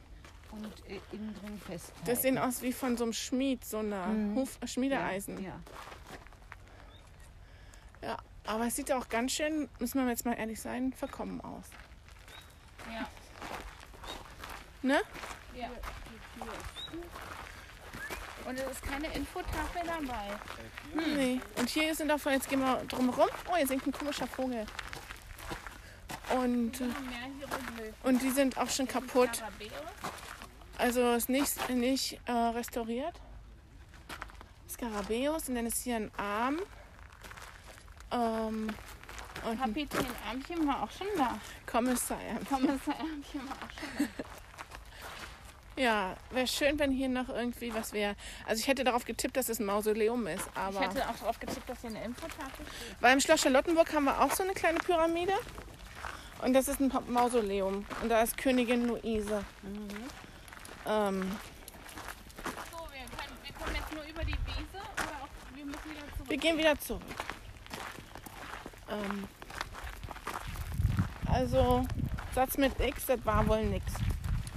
[0.53, 2.05] und äh, innen drin festhalten.
[2.07, 4.37] Das sehen aus wie von so einem Schmied, so einer Mhm.
[4.37, 5.43] Huf Schmiedeeisen.
[5.43, 5.61] Ja.
[8.03, 11.67] Ja, aber es sieht auch ganz schön, müssen wir jetzt mal ehrlich sein, verkommen aus.
[12.93, 13.09] Ja.
[14.83, 15.01] Ne?
[15.55, 15.69] ja.
[18.47, 20.27] Und es ist keine Infotafel dabei.
[20.95, 21.41] Nee.
[21.57, 23.29] Und hier sind auch, jetzt gehen wir drum rum.
[23.51, 24.65] Oh, hier singt ein komischer Vogel.
[26.35, 26.85] Und, äh,
[28.03, 29.43] und die sind auch schon kaputt.
[30.81, 33.15] Also ist nicht, nicht äh, restauriert.
[34.69, 36.59] Skarabäus und dann ist hier ein Arm.
[38.11, 38.71] Ähm,
[39.45, 41.39] und Kapitän Ärmchen war auch schon da.
[41.71, 42.19] Kommissar.
[42.49, 44.25] Kommissar Ärmchen war auch schon da.
[45.77, 48.15] Ja, wäre schön, wenn hier noch irgendwie was wäre.
[48.47, 51.41] Also ich hätte darauf getippt, dass es ein Mausoleum ist, Ich aber hätte auch darauf
[51.41, 52.97] getippt, dass hier eine Infotafel steht.
[53.01, 55.33] weil im Schloss Charlottenburg haben wir auch so eine kleine Pyramide
[56.43, 59.43] und das ist ein Mausoleum und da ist Königin Luise.
[60.87, 61.37] Ähm,
[62.71, 66.01] So, wir, können, wir kommen jetzt nur über die Wiese oder auch, wir müssen wieder
[66.17, 66.29] zurück.
[66.29, 67.03] wir gehen wieder zurück.
[68.91, 69.29] Ähm,
[71.27, 71.87] also
[72.35, 73.85] Satz mit X, das war wohl nix.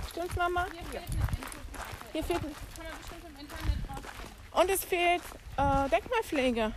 [0.10, 0.66] Stimmt's, Mama?
[0.72, 2.08] Hier fehlt eine Infotafel.
[2.12, 4.52] Hier fehlt Kann man bestimmt im Internet rausfinden.
[4.52, 5.24] Und es fehlt
[5.58, 6.72] äh, Denkmalpflege.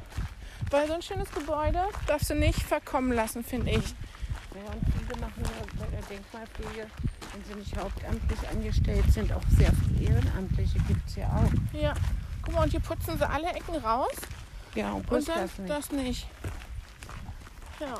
[0.71, 3.95] Weil so ein schönes Gebäude darfst du nicht verkommen lassen, finde ich.
[4.55, 6.87] Ja, und viele machen ja Denkmalpflege,
[7.33, 11.79] wenn sie nicht hauptamtlich angestellt sind, auch sehr viele Ehrenamtliche gibt es ja auch.
[11.79, 11.95] Ja.
[12.43, 14.15] Guck mal, und hier putzen sie alle Ecken raus.
[14.75, 15.71] Ja, und Und dann das nicht.
[15.71, 16.29] das nicht.
[17.81, 17.95] Ja.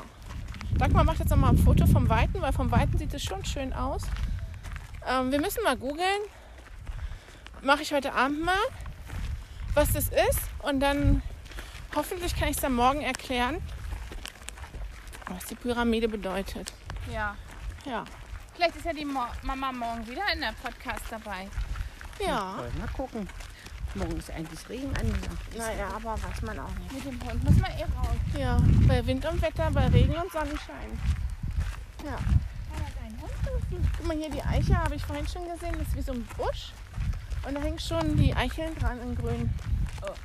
[0.77, 3.73] Dagmar macht jetzt nochmal ein Foto vom Weiten, weil vom Weiten sieht es schon schön
[3.73, 4.03] aus.
[5.07, 6.21] Ähm, wir müssen mal googeln.
[7.61, 8.55] Mache ich heute Abend mal,
[9.73, 10.39] was das ist.
[10.61, 11.21] Und dann
[11.95, 13.57] hoffentlich kann ich es dann morgen erklären,
[15.29, 16.71] was die Pyramide bedeutet.
[17.11, 17.35] Ja.
[17.87, 18.03] Ja.
[18.55, 21.47] Vielleicht ist ja die Mo Mama morgen wieder in der Podcast dabei.
[22.19, 22.57] Ja.
[22.57, 23.29] Wollen wir mal gucken.
[23.95, 25.57] Morgen ist eigentlich Regen angesagt.
[25.57, 26.93] Naja, aber weiß man auch nicht.
[26.93, 28.17] Mit dem Hund muss man eh raus.
[28.37, 30.99] Ja, bei Wind und Wetter, bei Regen und Sonnenschein.
[32.03, 32.17] Ja.
[33.97, 35.73] Guck mal hier, die Eiche habe ich vorhin schon gesehen.
[35.77, 36.71] Das ist wie so ein Busch.
[37.47, 39.49] Und da hängen schon die Eicheln dran in grün.
[40.01, 40.15] Aber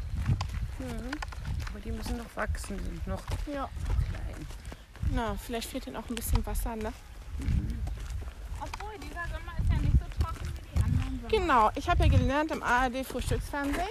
[1.85, 3.69] die müssen noch wachsen, die sind noch Ja.
[4.11, 4.47] klein.
[5.13, 6.93] Na, vielleicht fehlt ihnen auch ein bisschen Wasser, ne?
[8.61, 11.29] Obwohl, dieser Sommer ist ja nicht so trocken wie die anderen Sommer.
[11.29, 13.89] Genau, ich habe ja gelernt im ARD Frühstücksfernsehen.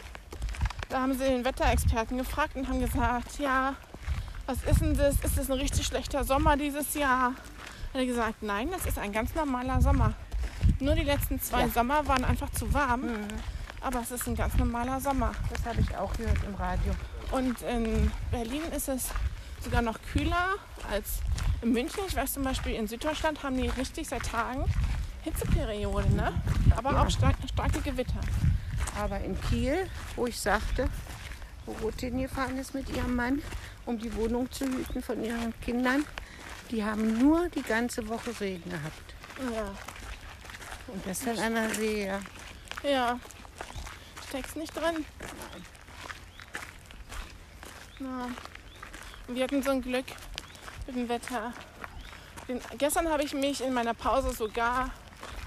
[0.89, 3.75] Da haben sie den Wetterexperten gefragt und haben gesagt, ja,
[4.45, 5.15] was ist denn das?
[5.23, 7.33] Ist das ein richtig schlechter Sommer dieses Jahr?
[7.93, 10.13] Hat er gesagt, nein, das ist ein ganz normaler Sommer.
[10.79, 11.69] Nur die letzten zwei Ja.
[11.69, 13.03] Sommer waren einfach zu warm,
[13.81, 15.31] aber es ist ein ganz normaler Sommer.
[15.49, 16.93] Das habe ich auch gehört im Radio.
[17.31, 19.09] Und in Berlin ist es
[19.63, 20.55] sogar noch kühler
[20.89, 21.19] als
[21.61, 22.03] in München.
[22.07, 24.65] Ich weiß zum Beispiel, in Süddeutschland haben die richtig seit Tagen
[25.23, 26.33] Hitzeperiode, ne?
[26.75, 27.03] Aber Ja.
[27.03, 28.19] auch stark, starke Gewitter.
[28.99, 30.89] Aber in Kiel, wo ich sagte,
[31.65, 33.41] wo Ruth hingefahren ist mit ihrem Mann,
[33.85, 36.05] um die Wohnung zu hüten von ihren Kindern,
[36.71, 39.13] die haben nur die ganze Woche Regen gehabt.
[39.53, 39.65] Ja.
[40.87, 42.19] Und das dann an der See, ja.
[42.83, 43.19] Ja.
[44.27, 45.05] Steckst nicht drin.
[47.99, 48.29] Na.
[49.33, 50.05] Wir hatten so ein Glück
[50.87, 51.53] mit dem Wetter.
[52.49, 54.91] Den, gestern habe ich mich in meiner Pause sogar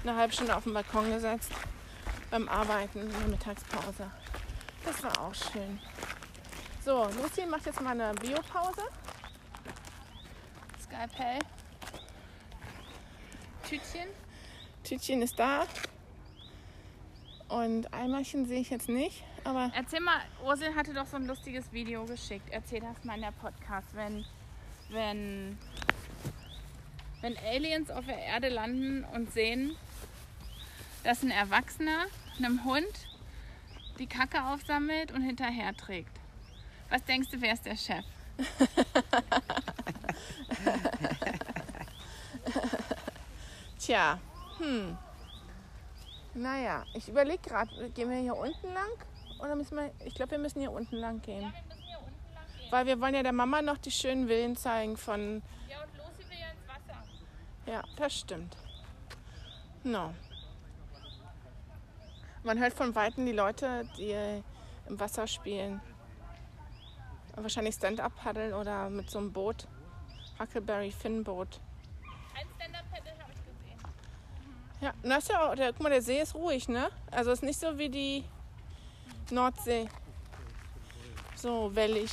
[0.01, 1.51] eine halbe Stunde auf den Balkon gesetzt
[2.31, 4.09] beim Arbeiten in der Mittagspause.
[4.83, 5.79] Das war auch schön.
[6.83, 8.83] So, Lucy macht jetzt mal eine Biopause.
[10.81, 11.39] Skypel.
[13.69, 14.07] Tütchen.
[14.83, 15.67] Tütchen ist da.
[17.49, 21.71] Und Eimerchen sehe ich jetzt nicht, aber Erzähl mal, Ursel hatte doch so ein lustiges
[21.71, 22.49] Video geschickt.
[22.51, 24.25] Erzähl das mal in der Podcast, wenn,
[24.89, 25.57] wenn,
[27.21, 29.75] wenn Aliens auf der Erde landen und sehen,
[31.03, 32.05] dass ein Erwachsener
[32.37, 33.07] einem Hund
[33.99, 36.17] die Kacke aufsammelt und hinterher trägt.
[36.89, 38.03] Was denkst du, wer ist der Chef?
[43.79, 44.19] tja,
[44.57, 44.97] hm.
[46.33, 48.89] Naja, ich überlege gerade, gehen wir hier unten lang?
[49.39, 51.53] Oder müssen wir, ich glaube, wir müssen hier unten lang gehen.
[52.71, 56.29] Weil wir wollen ja der Mama noch die schönen Villen zeigen von, Ja, und Lucy
[56.29, 57.03] will ja ins Wasser.
[57.67, 58.57] ja, das stimmt.
[59.83, 60.13] No.
[62.43, 64.15] Man hört von Weitem die Leute, die
[64.87, 65.81] im Wasser spielen.
[67.35, 69.67] Wahrscheinlich Stand-up paddeln oder mit so einem Boot.
[70.39, 71.59] Huckleberry Finn Boot.
[72.33, 73.79] Ein Stand-Up-Paddle habe ich gesehen.
[74.81, 76.89] Ja, das ist ja auch, der, guck mal, der See ist ruhig, ne?
[77.11, 78.23] Also ist nicht so wie die
[79.31, 79.87] Nordsee.
[81.35, 82.09] So wellig.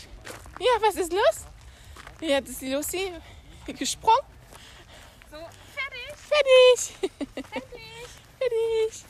[0.58, 1.46] Ja, was ist los?
[2.20, 3.12] Jetzt ist die Lucy
[3.66, 4.18] gesprungen.
[5.30, 7.12] So, fertig, Fertig.
[7.34, 7.42] fertig.
[8.38, 9.04] Fertig.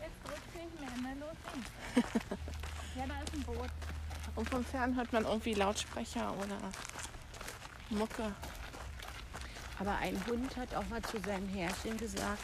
[0.00, 1.62] Jetzt drückt sich mehr, Lucy?
[2.96, 3.70] Ja, da ist ein Boot.
[4.34, 6.58] Und vom Fern hört man irgendwie Lautsprecher oder
[7.90, 8.34] Mucke.
[9.78, 12.38] Aber ein Hund hat auch mal zu seinem Herrchen gesagt,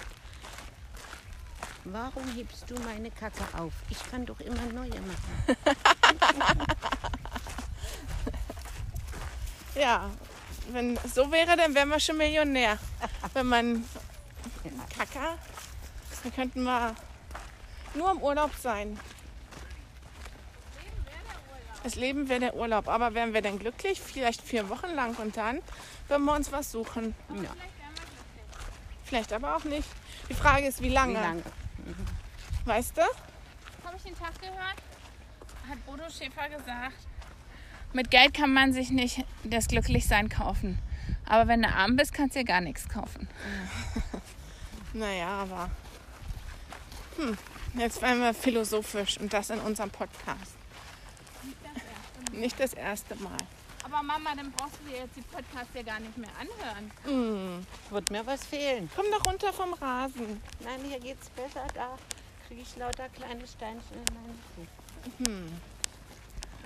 [1.84, 3.72] warum hebst du meine Kacke auf?
[3.90, 5.56] Ich kann doch immer neue machen.
[9.74, 10.08] Ja,
[10.70, 12.78] wenn es so wäre, dann wären wir schon Millionär.
[13.32, 13.84] Wenn man
[14.96, 15.36] Kacker,
[16.22, 16.94] dann könnten wir
[17.94, 18.98] nur im Urlaub sein.
[21.82, 22.88] Das Leben wäre der Urlaub.
[22.88, 24.00] Aber wären wir dann glücklich?
[24.00, 25.60] Vielleicht vier Wochen lang und dann
[26.08, 27.14] würden wir uns was suchen.
[27.30, 27.50] Ja.
[29.04, 29.88] Vielleicht aber auch nicht.
[30.30, 31.18] Die Frage ist, wie lange?
[31.18, 31.42] Wie lange?
[32.64, 33.02] Weißt du?
[33.02, 34.76] Habe ich den Tag gehört?
[35.68, 36.96] Hat Bodo Schäfer gesagt,
[37.94, 40.80] mit Geld kann man sich nicht das Glücklichsein kaufen.
[41.26, 43.28] Aber wenn du arm bist, kannst du dir gar nichts kaufen.
[44.96, 45.70] Naja, aber.
[47.16, 47.36] Hm,
[47.74, 50.54] jetzt werden wir philosophisch und das in unserem Podcast.
[52.30, 53.36] Nicht das erste Mal.
[53.84, 56.90] Aber Mama, dann brauchst du dir jetzt die Podcasts ja gar nicht mehr anhören.
[57.04, 57.66] Hm.
[57.90, 58.88] Wird mir was fehlen.
[58.96, 60.40] Komm doch runter vom Rasen.
[60.60, 61.66] Nein, hier geht's besser.
[61.74, 61.98] Da
[62.48, 65.30] kriege ich lauter kleine Steinchen in meine Füße.
[65.30, 65.52] Hm.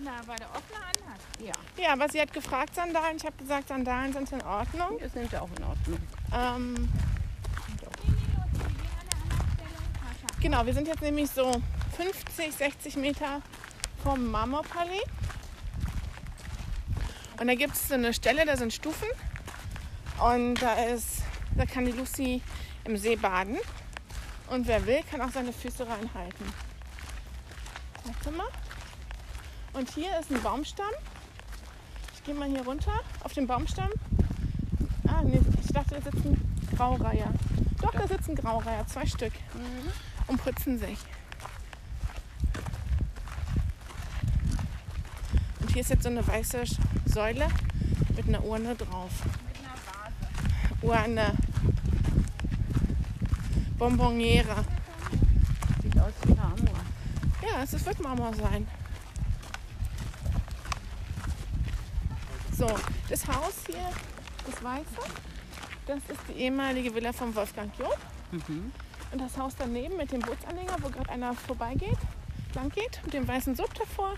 [0.00, 1.20] Na, weil der offene anhat.
[1.40, 3.16] Ja, Ja, aber sie hat gefragt, Sandalen.
[3.16, 4.98] Ich habe gesagt, Sandalen sind in Ordnung.
[5.02, 5.98] die sind auch in Ordnung.
[6.32, 6.88] Ähm,
[10.40, 11.50] genau, wir sind jetzt nämlich so
[11.96, 13.42] 50, 60 Meter
[14.04, 15.02] vom Marmorpalais.
[17.40, 19.08] Und da gibt es so eine Stelle, da sind Stufen.
[20.18, 21.22] Und da ist,
[21.56, 22.42] da kann die Lucy
[22.84, 23.58] im See baden.
[24.50, 26.46] Und wer will, kann auch seine Füße reinhalten.
[28.04, 28.48] Warte mal.
[29.74, 30.90] Und hier ist ein Baumstamm.
[32.14, 33.90] Ich gehe mal hier runter auf den Baumstamm.
[35.06, 36.36] Ah, nee, ich dachte, da sitzen
[36.76, 37.32] Graureiher.
[37.80, 39.32] Doch, da sitzen Graureiher, zwei Stück.
[40.26, 40.98] Und putzen sich.
[45.78, 46.64] Hier ist jetzt so eine weiße
[47.04, 47.46] Säule
[48.16, 49.12] mit einer Urne drauf.
[49.46, 51.12] Mit einer Vase.
[51.12, 51.32] Urne.
[53.78, 54.64] Bonboniere.
[55.80, 56.80] Sieht aus wie Marmor.
[57.42, 58.66] Ja, es wird Marmor sein.
[62.56, 62.66] So,
[63.08, 63.88] das Haus hier,
[64.46, 65.12] das Weiße,
[65.86, 67.96] das ist die ehemalige Villa von Wolfgang Job.
[68.32, 68.72] Mhm.
[69.12, 71.98] Und das Haus daneben mit dem Bootsanhänger, wo gerade einer vorbeigeht,
[72.56, 74.14] lang geht, mit dem weißen Sub davor,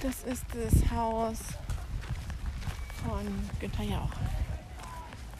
[0.00, 1.38] das ist das Haus
[3.04, 3.26] von
[3.60, 4.10] Günther Jauch.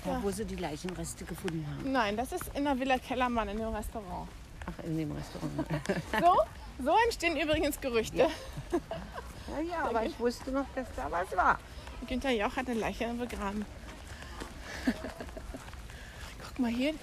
[0.04, 0.22] Da, Ja.
[0.22, 1.90] wo sie die Leichenreste gefunden haben.
[1.92, 4.28] Nein, das ist in der Villa Kellermann in dem Restaurant.
[4.66, 5.52] Ach, in dem Restaurant.
[6.20, 8.16] So, so entstehen übrigens Gerüchte.
[8.18, 8.28] Ja.
[9.56, 11.58] ja, ja, aber ich wusste noch, dass da was war.
[12.06, 13.64] Günther Jauch hat eine Leiche begraben.
[16.42, 16.94] Guck mal hier.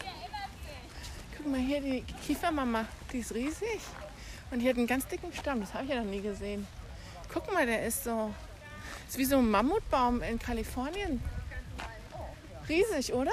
[1.38, 2.86] Guck mal hier, die Kiefermama.
[3.12, 3.80] Die ist riesig.
[4.52, 5.60] Und die hat einen ganz dicken Stamm.
[5.62, 6.66] Das habe ich ja noch nie gesehen.
[7.32, 8.34] Guck mal, der ist so.
[9.08, 11.22] Ist wie so ein Mammutbaum in Kalifornien.
[12.68, 13.32] Riesig, oder?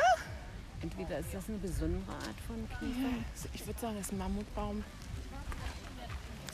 [0.83, 3.09] Entweder ist das eine besondere Art von Kiefer.
[3.09, 4.85] Ja, ich würde sagen, das ist ein Mammutbaum.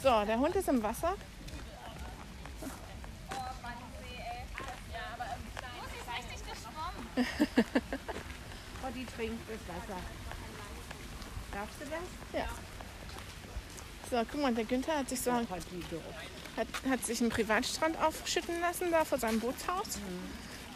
[0.02, 1.14] So, der Hund ist im Wasser.
[8.86, 10.00] Oh, die trinkt das Wasser.
[11.52, 12.40] Darfst du das?
[12.40, 12.46] Ja.
[14.08, 15.40] So, guck mal, der Günther hat sich so doch.
[16.56, 19.98] Hat, hat sich einen Privatstrand aufschütten lassen da vor seinem Bootshaus.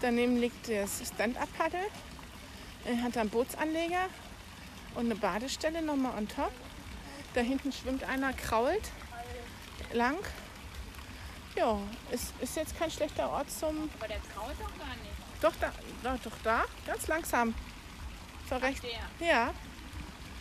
[0.00, 1.86] Daneben liegt das Stand-Up-Paddle.
[2.84, 4.08] Er hat einen Bootsanleger
[4.94, 6.52] und eine Badestelle nochmal on top.
[7.34, 8.90] Da hinten schwimmt einer, krault
[9.92, 10.16] lang.
[11.56, 11.78] Ja,
[12.10, 13.90] ist, ist jetzt kein schlechter Ort zum.
[13.98, 15.10] Aber der traut doch gar nicht.
[15.40, 17.54] Doch, da, doch, doch da, ganz langsam.
[18.48, 18.82] So recht.
[18.82, 19.28] Der.
[19.28, 19.54] Ja.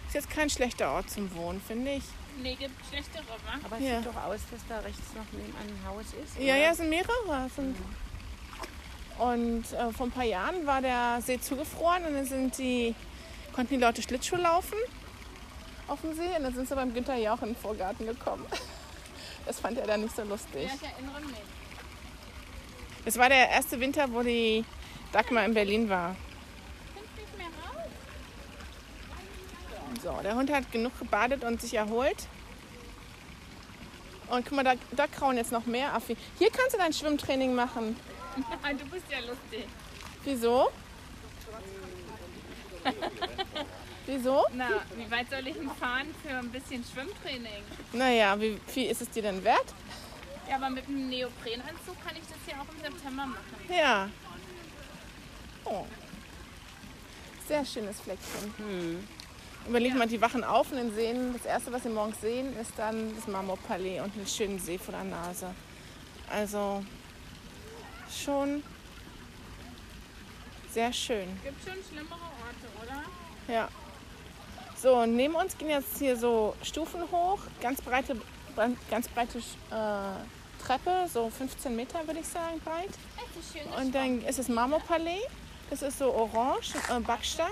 [0.08, 2.04] Ist jetzt kein schlechter Ort zum Wohnen, finde ich.
[2.42, 3.60] Nee, gibt schlechtere, wa?
[3.66, 3.98] Aber es Ja.
[3.98, 6.36] sieht doch aus, dass da rechts noch nebenan ein Haus ist.
[6.38, 6.56] Ja, oder?
[6.64, 7.46] ja, es sind mehrere.
[7.48, 7.76] Es Sind
[9.18, 12.96] und äh, vor ein paar Jahren war der See zugefroren und dann sind die,
[13.54, 14.78] konnten die Leute Schlittschuh laufen
[15.90, 18.46] auf dem See und dann sind sie beim Günther Jauch in den Vorgarten gekommen.
[19.46, 20.68] Das fand er dann nicht so lustig.
[20.68, 21.40] Ja, ich erinnere mich.
[23.04, 24.64] Das war der erste Winter, wo die
[25.12, 26.16] Dagmar in Berlin war.
[26.94, 27.90] Kommt nicht mehr raus.
[30.04, 32.28] So, der Hund hat genug gebadet und sich erholt.
[34.30, 36.16] Und guck mal, da, da krauen jetzt noch mehr Affi.
[36.38, 37.96] Hier kannst du dein Schwimmtraining machen.
[38.36, 39.68] du bist ja lustig.
[40.24, 40.70] Wieso?
[44.06, 44.44] Wieso?
[44.54, 47.64] Na, wie weit soll ich denn fahren für ein bisschen Schwimmtraining?
[47.94, 49.74] Naja, wie viel ist es dir denn wert?
[50.48, 53.44] Ja, aber mit einem Neoprenanzug kann ich das ja auch im September machen.
[53.70, 54.10] Ja.
[55.66, 55.86] Oh.
[57.48, 58.54] Sehr schönes Fleckchen.
[58.58, 59.08] Hm.
[59.70, 62.72] Überleg mal, die wachen auf und dann sehen, das erste, was sie morgens sehen, ist
[62.76, 65.54] dann das Marmorpalais und einen schönen See vor der Nase.
[66.28, 66.84] Also
[68.12, 68.64] schon
[70.72, 71.28] sehr schön.
[71.44, 73.54] Gibt schon schlimmere Orte, oder?
[73.54, 73.70] Ja.
[74.76, 78.18] So, und neben uns gehen jetzt hier so Stufen hoch, ganz breite,
[78.90, 82.90] ganz breite äh, Treppe, so 15 Meter würde ich sagen breit.
[83.18, 83.72] Echt schön.
[83.74, 85.22] Und dann ist das Marmorpalais.
[85.70, 87.52] Das ist so orange, äh, Backstein.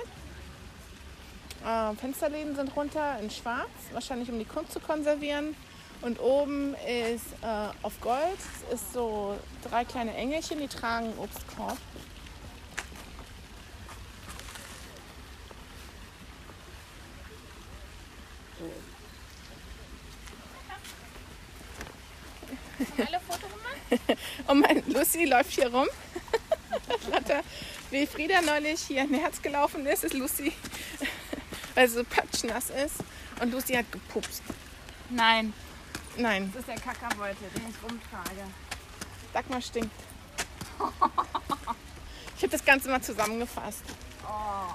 [1.68, 5.54] Äh, Fensterläden sind runter in schwarz, wahrscheinlich um die Kunst zu konservieren.
[6.02, 8.40] Und oben ist äh, auf Gold
[8.72, 9.36] ist so
[9.70, 11.78] drei kleine Engelchen, die tragen Obstkorb.
[22.98, 24.20] alle Foto gemacht?
[24.48, 25.88] Und mein Lucy läuft hier rum.
[27.92, 30.54] Wie Frieda neulich hier ein Herz gelaufen ist, ist Lucy,
[31.78, 32.96] weil sie so patschnass ist.
[33.40, 34.42] Und Lucy hat gepupst.
[35.12, 35.54] Nein,
[36.18, 38.48] Nein, das ist der Kackerbeutel, den ich rumtrage.
[39.34, 39.92] Dagmar stinkt.
[42.36, 43.84] Ich habe das Ganze mal zusammengefasst.
[44.24, 44.74] Oh.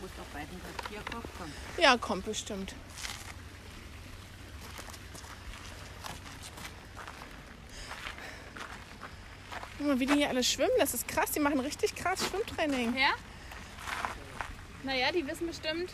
[0.00, 1.52] Muss doch bald ein Papierkorb kommen.
[1.78, 2.74] Ja, kommt bestimmt.
[9.78, 10.70] Guck mal, wie die hier alle schwimmen.
[10.78, 11.32] Das ist krass.
[11.32, 12.96] Die machen richtig krass Schwimmtraining.
[12.96, 13.14] Ja?
[14.84, 15.90] Naja, die wissen bestimmt,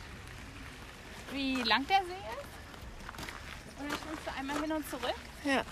[1.32, 3.78] wie lang der See ist.
[3.80, 5.14] Und dann schwimmst du einmal hin und zurück.
[5.44, 5.62] Ja.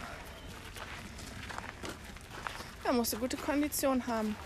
[2.85, 4.37] Da musst du gute Kondition haben.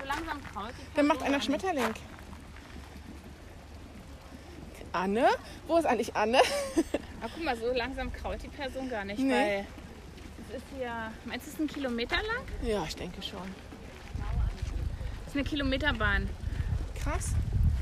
[0.00, 1.40] So langsam krault die Dann macht einer.
[1.40, 1.94] Schmetterling.
[4.92, 5.28] Anne?
[5.68, 6.38] Wo ist eigentlich Anne?
[7.20, 9.32] Aber guck mal, so langsam krault die Person gar nicht, Nee.
[9.32, 9.66] weil
[10.48, 12.44] es ist hier, meinst du, es ist ein Kilometer lang?
[12.62, 13.54] Ja, ich denke schon.
[15.30, 16.28] Das ist eine Kilometerbahn.
[17.04, 17.36] Krass.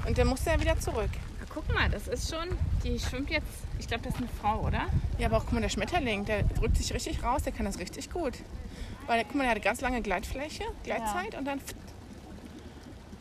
[0.07, 1.09] Und dann musst du ja wieder zurück.
[1.41, 2.47] Na, guck mal, das ist schon,
[2.85, 3.47] die schwimmt jetzt,
[3.79, 4.83] ich glaube, das ist eine Frau, oder?
[5.17, 7.79] Ja, aber auch guck mal, der Schmetterling, der drückt sich richtig raus, der kann das
[7.79, 8.35] richtig gut.
[9.07, 11.59] Weil, guck mal, der hat eine ganz lange Gleitfläche, Gleitzeit und dann.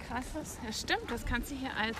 [0.05, 0.57] Krasses.
[0.65, 1.97] Ja, stimmt, das kannst du hier als,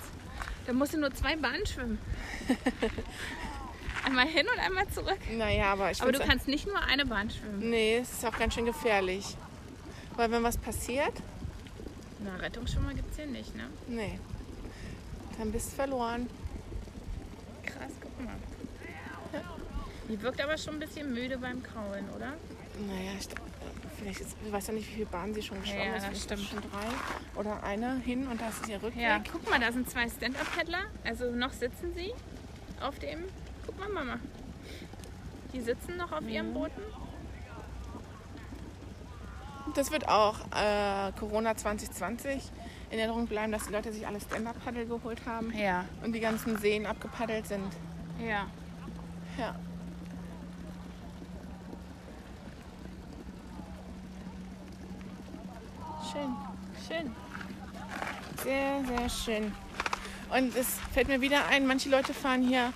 [0.66, 1.98] da musst du nur zwei Bahnen schwimmen.
[4.04, 5.18] einmal hin und einmal zurück.
[5.34, 7.70] Naja, aber ich Aber du kannst nicht nur eine Bahn schwimmen.
[7.70, 9.24] Nee, es ist auch ganz schön gefährlich.
[10.14, 11.14] Weil, wenn was passiert,
[12.24, 13.64] Na, Rettungsschwimmer gibt es hier nicht, ne?
[13.86, 14.18] nee,
[15.38, 16.28] dann bist du verloren.
[17.64, 18.34] Krass, guck mal.
[20.08, 22.32] Die wirkt aber schon ein bisschen müde beim Kraulen, oder?
[22.86, 23.28] Naja, ich,
[23.98, 26.08] vielleicht ist, ich weiß ja nicht, wie viele Bahnen sie schon geschwommen Ja, ist.
[26.10, 26.42] das stimmt.
[26.42, 29.02] Schon drei oder eine hin und das ist ihr Rückweg.
[29.02, 30.84] Ja, guck mal, da sind zwei Stand-Up-Paddler.
[31.04, 32.12] Also noch sitzen sie
[32.80, 33.24] auf dem.
[33.66, 34.18] Guck mal, Mama.
[35.52, 36.82] Die sitzen noch auf ihren Booten.
[39.74, 42.42] Das wird auch äh, Corona 2020
[42.90, 46.56] in Erinnerung bleiben, dass die Leute sich alle Stand-Up-Paddle geholt haben Ja, und die ganzen
[46.58, 47.72] Seen abgepaddelt sind.
[48.20, 48.46] ja.
[49.38, 49.54] Ja.
[56.10, 56.34] Schön.
[56.88, 57.12] Schön.
[58.42, 59.52] Sehr, sehr schön.
[60.36, 62.72] Und es fällt mir wieder ein, manche Leute fahren hier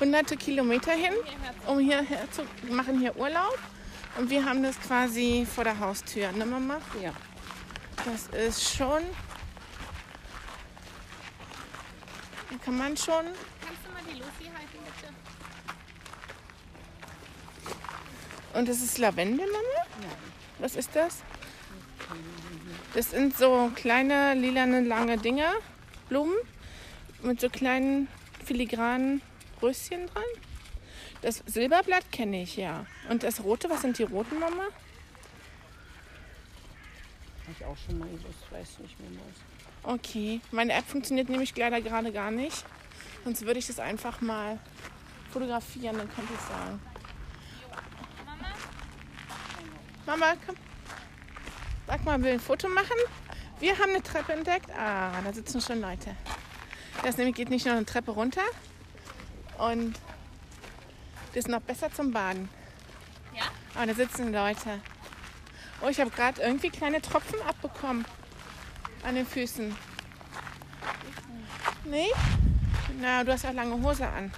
[0.00, 1.12] hunderte Kilometer hin,
[1.66, 2.42] um hierher zu
[2.72, 3.58] machen hier Urlaub.
[4.16, 6.80] Und wir haben das quasi vor der Haustür, ne Mama?
[7.02, 7.12] Ja.
[8.04, 9.02] Das ist schon.
[12.50, 13.24] Da kann man schon.
[13.24, 15.12] Kannst du mal die Lucy halten, bitte?
[18.58, 19.86] Und das ist Lavendel, Mama?
[20.02, 20.16] Ja.
[20.60, 21.22] Was ist das?
[22.94, 25.52] Das sind so kleine, lilane, lange Dinger,
[26.08, 26.36] Blumen
[27.22, 28.06] mit so kleinen
[28.44, 29.20] filigranen
[29.60, 30.22] Röschen dran.
[31.24, 32.84] Das Silberblatt kenne ich, ja.
[33.08, 34.64] Und das rote, was sind die roten, Mama?
[34.64, 34.72] Habe
[37.58, 39.90] ich auch schon mal gewusst, weiß nicht mehr was.
[39.90, 42.66] Okay, meine App funktioniert nämlich leider gerade gar nicht.
[43.24, 44.58] Sonst würde ich das einfach mal
[45.32, 46.78] fotografieren, dann könnte ich sagen.
[50.04, 50.56] Mama, komm.
[51.86, 52.98] Sag mal, will ein Foto machen?
[53.60, 54.68] Wir haben eine Treppe entdeckt.
[54.76, 56.14] Ah, da sitzen schon Leute.
[57.02, 58.42] Das nämlich geht nicht nur eine Treppe runter.
[59.56, 59.98] Und
[61.34, 62.48] das ist noch besser zum Baden.
[63.36, 63.42] Ja?
[63.74, 64.80] Aber da sitzen Leute.
[65.80, 68.04] Oh, ich habe gerade irgendwie kleine Tropfen abbekommen
[69.02, 69.76] an den Füßen.
[71.84, 72.06] Nee?
[73.00, 74.32] Na, du hast auch lange Hose an.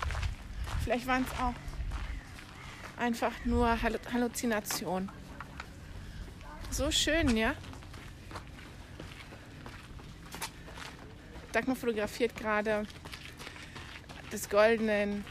[0.82, 1.52] Vielleicht waren es auch
[2.98, 5.10] einfach nur Hallu- Halluzination.
[6.70, 7.54] So schön, ja?
[11.52, 12.86] Dagmar fotografiert gerade
[14.30, 15.24] das goldenen,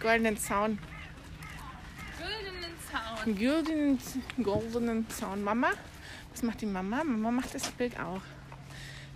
[0.00, 0.78] goldenen Zaun.
[2.18, 3.36] Güldenen Zaun.
[3.36, 3.98] Goldenen,
[4.42, 5.42] goldenen Zaun.
[5.44, 5.70] Mama,
[6.32, 7.04] was macht die Mama?
[7.04, 8.22] Mama macht das Bild auch.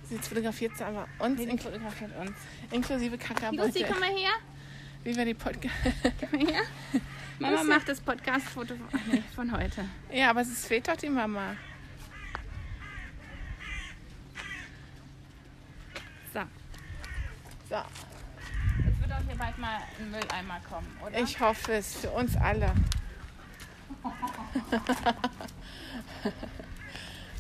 [0.09, 2.33] Sie jetzt fotografiert sie aber uns, Sie fotografiert uns.
[2.71, 3.85] inklusive Lucy, Kakabeute.
[3.91, 4.33] komm mal her.
[5.03, 5.75] Wie wir die Podcast.
[6.31, 6.63] Komm mal her.
[7.39, 7.69] Mama Lucy.
[7.69, 9.87] macht das Podcast-Foto von, nee, von heute.
[10.13, 11.57] Ja, aber es fehlt doch die Mama.
[16.33, 16.41] So.
[17.71, 17.77] So,
[19.35, 21.19] Hier bald mal ein Mülleimer kommen, oder?
[21.19, 22.67] ich hoffe es für uns alle.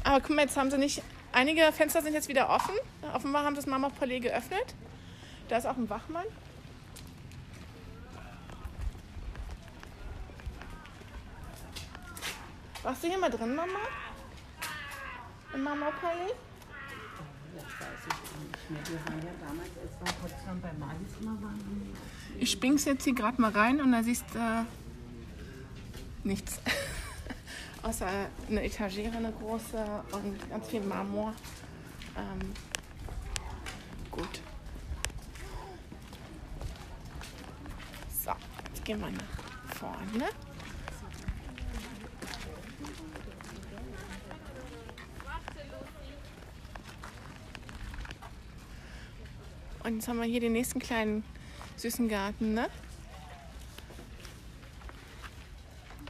[0.02, 1.04] aber guck mal, jetzt haben sie nicht.
[1.30, 2.74] Einige Fenster sind jetzt wieder offen.
[3.12, 4.74] Offenbar haben das Mama Palais geöffnet.
[5.48, 6.24] Da ist auch ein Wachmann.
[12.82, 13.78] Warst du hier mal drin, Mama?
[15.54, 16.32] Im Mama Palais?
[22.38, 24.64] Ich spring's jetzt hier gerade mal rein und da siehst du äh,
[26.24, 26.60] nichts.
[27.82, 28.06] Außer
[28.48, 31.34] eine Etagere, eine große und ganz viel Marmor.
[32.16, 32.52] Ähm,
[34.10, 34.40] gut.
[38.24, 38.32] So,
[38.66, 40.28] jetzt gehen wir nach vorne.
[49.84, 51.22] Und jetzt haben wir hier den nächsten kleinen
[51.76, 52.70] süßen Garten, ne?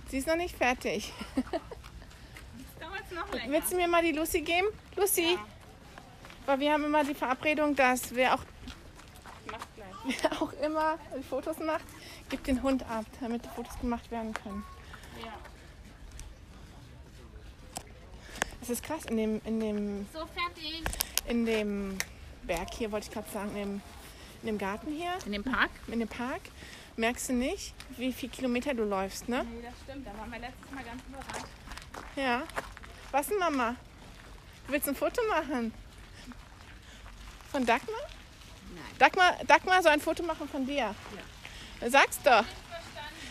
[0.09, 1.13] Sie ist noch nicht fertig.
[3.49, 4.69] Willst du mir mal die Lucy geben?
[4.97, 5.37] Lucy!
[6.47, 8.45] Weil wir haben immer die Verabredung, dass wer auch,
[10.23, 10.99] wer auch immer
[11.29, 11.85] Fotos macht,
[12.29, 14.65] gibt den Hund ab, damit die Fotos gemacht werden können.
[15.25, 15.33] Ja.
[18.61, 20.83] Das ist krass, in dem, in dem, So, fertig.
[21.27, 21.99] in dem
[22.47, 23.81] Berg hier, wollte ich gerade sagen, in dem,
[24.43, 25.71] in dem Garten hier, In dem Park?
[25.89, 26.41] in dem Park,
[26.97, 29.45] merkst du nicht, wie viele Kilometer du läufst, ne?
[29.45, 30.07] Nee, das stimmt.
[30.07, 31.47] Da waren wir letztes Mal ganz überrascht.
[32.17, 32.43] Ja.
[33.11, 33.77] Was denn, Mama?
[34.67, 35.73] Du willst ein Foto machen?
[37.51, 38.01] Von Dagmar?
[38.75, 38.85] Nein.
[38.99, 40.95] Dagmar, Dagmar soll ein Foto machen von dir.
[41.81, 41.91] Ja.
[41.91, 42.45] Sag's doch.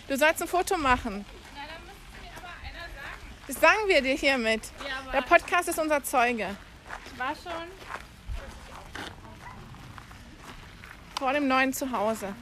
[0.08, 1.26] Du sollst ein Foto machen.
[1.56, 3.20] Na, da müsste mir aber einer sagen.
[3.48, 4.62] Das sagen wir dir hiermit.
[4.88, 6.56] Ja, Der Podcast ist unser Zeuge.
[7.12, 7.68] ich war schon.
[11.24, 12.36] Vor dem neuen Zuhause.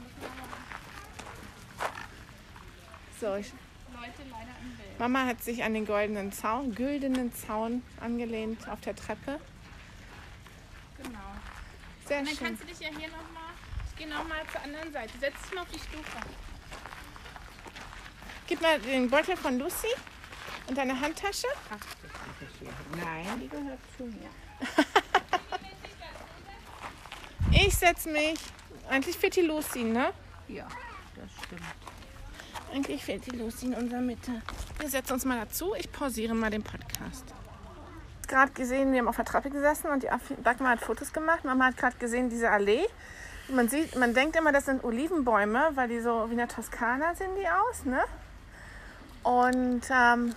[3.20, 3.52] So, ich.
[4.98, 9.38] Mama hat sich an den goldenen Zaun, güldenen Zaun angelehnt auf der Treppe.
[11.00, 11.18] Genau.
[12.08, 12.46] Sehr Und dann schön.
[12.48, 13.52] kannst du dich ja hier nochmal.
[13.88, 15.12] Ich gehe nochmal zur anderen Seite.
[15.20, 16.18] Setz dich mal auf die Stufe.
[18.48, 19.94] Gib mal den Beutel von Lucy
[20.66, 21.46] und deine Handtasche.
[21.70, 21.78] Ach.
[22.96, 24.28] Nein, die gehört zu mir.
[27.54, 28.38] Ich setz mich.
[28.88, 30.12] Eigentlich fehlt die Lucy, ne?
[30.48, 30.66] Ja,
[31.16, 31.62] das stimmt.
[32.72, 34.42] Eigentlich fehlt die Lucy in unserer Mitte.
[34.78, 35.74] Wir setzen uns mal dazu.
[35.74, 37.24] Ich pausiere mal den Podcast.
[38.28, 40.08] Gerade gesehen, wir haben auf der Treppe gesessen und die
[40.42, 41.44] Dagmar hat Fotos gemacht.
[41.44, 42.86] Mama hat gerade gesehen, diese Allee.
[43.48, 47.14] Man, sieht, man denkt immer, das sind Olivenbäume, weil die so wie in der Toskana
[47.14, 47.84] sehen die aus.
[47.84, 48.02] Ne?
[49.22, 50.34] Und ähm,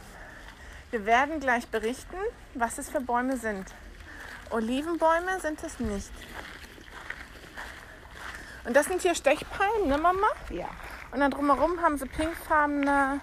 [0.92, 2.18] wir werden gleich berichten,
[2.54, 3.74] was es für Bäume sind.
[4.50, 6.12] Olivenbäume sind es nicht.
[8.66, 10.28] Und das sind hier Stechpalmen, ne Mama?
[10.50, 10.68] Ja.
[11.12, 13.22] Und dann drumherum haben sie pinkfarbene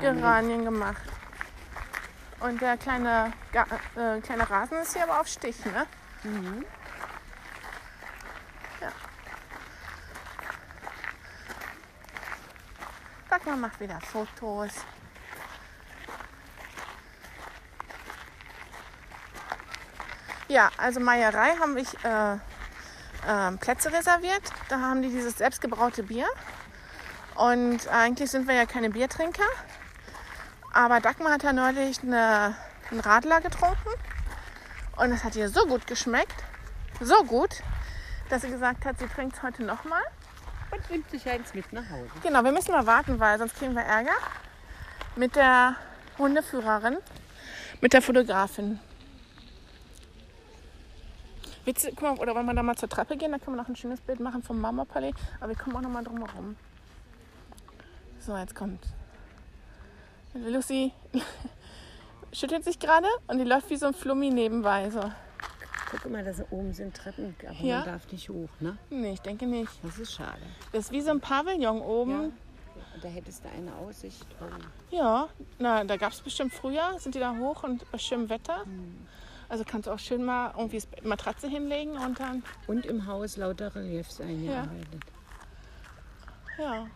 [0.00, 1.02] Geranien gemacht.
[2.40, 5.86] Und der kleine, äh, kleine Rasen ist hier aber auf Stich, ne?
[6.24, 6.64] Mhm.
[13.32, 14.72] Dagmar macht wieder Fotos.
[20.48, 22.36] Ja, also Meierei haben ich äh,
[23.26, 24.42] äh, Plätze reserviert.
[24.68, 26.26] Da haben die dieses selbstgebraute Bier.
[27.34, 29.44] Und eigentlich sind wir ja keine Biertrinker.
[30.72, 32.54] Aber Dagmar hat ja neulich eine,
[32.90, 33.90] einen Radler getrunken.
[34.96, 36.44] Und es hat ihr so gut geschmeckt.
[37.00, 37.62] So gut,
[38.28, 40.02] dass sie gesagt hat, sie trinkt es heute nochmal.
[40.70, 42.10] Und nimmt sich eins mit nach Hause.
[42.22, 44.16] Genau, wir müssen mal warten, weil sonst kriegen wir Ärger
[45.16, 45.76] mit der
[46.18, 46.96] Hundeführerin,
[47.80, 48.80] mit der Fotografin.
[51.64, 53.30] Du, guck mal, oder wollen wir da mal zur Treppe gehen?
[53.32, 55.14] Da können wir noch ein schönes Bild machen vom Marmorpalais.
[55.40, 56.56] Aber wir kommen auch noch mal drum herum.
[58.18, 58.80] So, jetzt kommt.
[60.34, 60.92] Lucy
[62.32, 64.90] schüttelt sich gerade und die läuft wie so ein Flummi nebenbei.
[64.90, 65.00] So.
[65.90, 67.78] Guck mal, da oben sind Treppen, aber Ja.
[67.78, 68.76] man darf nicht hoch, ne?
[68.90, 69.70] Nee, ich denke nicht.
[69.82, 70.40] Das ist schade.
[70.72, 71.84] Das ist wie so ein Pavillon Ja.
[71.84, 72.32] oben.
[73.02, 74.26] Da hättest du eine Aussicht.
[74.90, 78.64] Ja, na, da gab es bestimmt früher, sind die da hoch und bei schönem Wetter.
[79.52, 83.74] Also kannst du auch schön mal irgendwie Matratze hinlegen und dann, Und im Haus lauter
[83.74, 85.02] Reliefs eingearbeitet.
[86.58, 86.86] ja.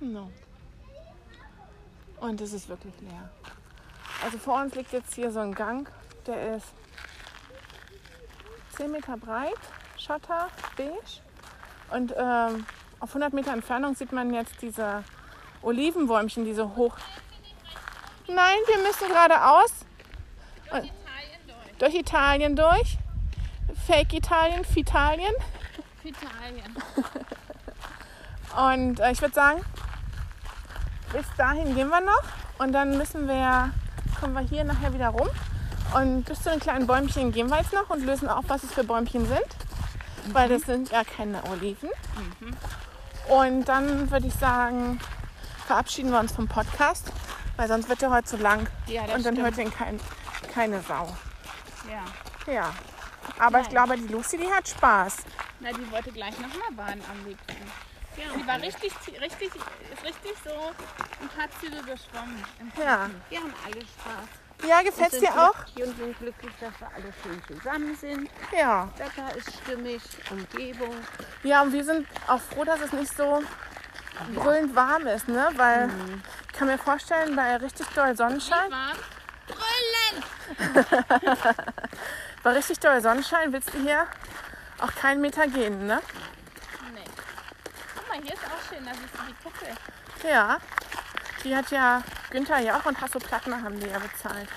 [0.00, 0.30] No.
[2.20, 3.30] Und es ist wirklich leer.
[4.24, 5.90] Also vor uns liegt jetzt hier so ein Gang,
[6.26, 6.72] der ist
[8.78, 9.52] 10 Meter breit,
[9.98, 10.48] Schotter,
[10.78, 11.20] beige.
[11.90, 12.64] Und ähm,
[12.98, 15.04] auf 100 Meter Entfernung sieht man jetzt diese
[15.60, 16.96] Olivenbäumchen, die so hoch.
[18.26, 19.81] Nein, wir müssen geradeaus.
[21.82, 22.96] Durch Italien durch.
[23.88, 25.34] Fake Italien, Fitalien.
[26.04, 26.76] Italien.
[28.56, 29.64] Und äh, ich würde sagen,
[31.12, 32.22] bis dahin gehen wir noch.
[32.58, 33.72] Und dann müssen wir,
[34.20, 35.28] kommen wir hier nachher wieder rum.
[35.96, 38.72] Und bis zu den kleinen Bäumchen gehen wir jetzt noch und lösen auf, was es
[38.72, 39.56] für Bäumchen sind.
[40.32, 41.90] Weil das sind ja keine Oliven.
[43.28, 45.00] Und dann würde ich sagen,
[45.66, 47.10] verabschieden wir uns vom Podcast.
[47.56, 48.68] Weil sonst wird der heute zu lang.
[48.86, 49.42] Ja, und dann stimmt.
[49.42, 49.98] hört ihn kein,
[50.54, 51.08] keine Sau.
[51.92, 52.52] Ja.
[52.52, 52.74] Ja.
[53.38, 53.74] Aber ich Nein.
[53.74, 55.18] glaube, die Lucy, die hat Spaß.
[55.60, 57.70] Na, die wollte gleich nochmal baden am liebsten.
[58.16, 62.44] Die war richtig, richtig, ist richtig so ein paar Züge geschwommen.
[62.78, 63.08] Ja.
[63.30, 64.68] Wir haben alle Spaß.
[64.68, 65.54] Ja, Wir gefällt's sind dir auch?
[65.76, 68.30] Und sind glücklich, dass wir alle schön zusammen sind.
[68.56, 68.88] Ja.
[68.96, 70.94] Wetter ist stimmig, Umgebung.
[71.42, 73.42] Ja, und wir sind auch froh, dass es nicht so
[74.34, 75.48] brüllend warm ist, ne?
[75.56, 75.90] Weil
[76.50, 78.98] ich kann mir vorstellen, bei richtig doll Sonnenschein, Warm.
[79.46, 80.24] Brüllen!
[82.42, 84.06] bei richtig doll Sonnenschein willst du hier
[84.80, 86.00] auch keinen Meter gehen, ne?
[86.94, 87.04] Nee.
[87.96, 89.68] Guck mal, hier ist auch schön, da siehst du die Kuppel.
[90.30, 90.58] Ja.
[91.44, 94.48] Die hat ja Günther ja auch und Hasso Plattner haben die ja bezahlt.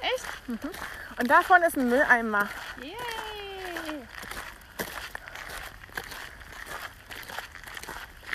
[0.00, 0.24] Echt?
[0.48, 2.48] Und davon ist ein Mülleimer.
[2.80, 4.06] Yay!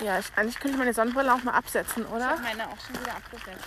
[0.00, 2.28] Ja, ich, eigentlich könnte ich meine Sonnenbrille auch mal absetzen, Ich oder?
[2.28, 3.64] habe meine auch schon wieder abgesetzt.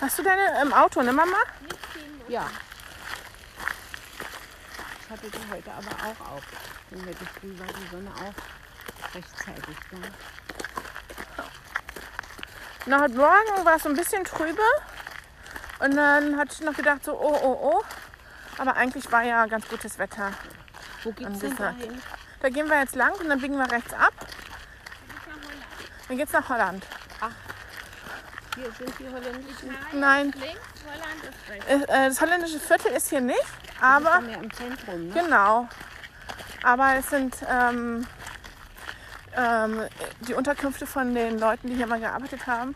[0.00, 1.36] Hast du deine im Auto, ne Mama?
[2.28, 2.48] Ja.
[5.02, 6.42] Ich hatte die heute aber auch auf.
[6.90, 9.96] Und heute früh war die Sonne auch rechtzeitig da.
[12.86, 14.62] Na, heute Morgen war es so ein bisschen trübe.
[15.80, 17.84] Und dann hatte ich noch gedacht, so, oh, oh, oh.
[18.58, 20.32] Aber eigentlich war ja ganz gutes Wetter.
[21.02, 21.80] Wo geht's denn Angesagt.
[21.80, 22.02] dahin?
[22.40, 24.12] Da gehen wir jetzt lang und dann biegen wir rechts ab.
[26.08, 26.84] Dann geht's nach Holland.
[28.58, 29.76] Hier sind die holländischen.
[29.92, 30.60] Nein, Links,
[31.68, 33.38] äh, das holländische Viertel ist hier nicht,
[33.80, 35.14] aber mehr im Zentrum, ne?
[35.14, 35.68] genau.
[36.64, 38.04] Aber es sind ähm,
[39.36, 39.82] ähm,
[40.22, 42.74] die Unterkünfte von den Leuten, die hier mal gearbeitet haben.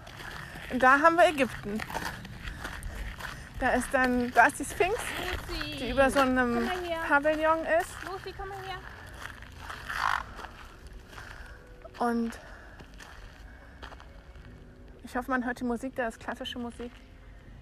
[0.70, 1.80] Und da haben wir Ägypten.
[3.58, 4.94] Da ist dann, da ist die Sphinx,
[5.48, 5.76] Lucy.
[5.78, 6.70] die über so einem.
[7.08, 7.90] Pavillon ist.
[8.04, 8.78] Lucy, komm mal her.
[11.98, 12.38] Und
[15.12, 16.90] ich hoffe, man hört die Musik, da ist klassische Musik.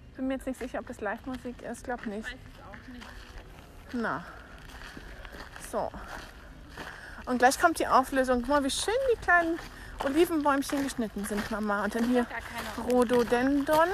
[0.09, 2.23] Ich bin mir jetzt nicht sicher, ob das Live-Musik ist, glaube nicht.
[2.25, 2.33] Weiß
[2.65, 3.05] auch nicht.
[3.91, 4.23] Na.
[5.69, 5.91] So.
[7.25, 8.39] Und gleich kommt die Auflösung.
[8.39, 9.59] Guck mal, wie schön die kleinen
[10.05, 11.83] Olivenbäumchen geschnitten sind, Mama.
[11.83, 12.25] Und dann hier
[12.89, 13.89] Rhododendron.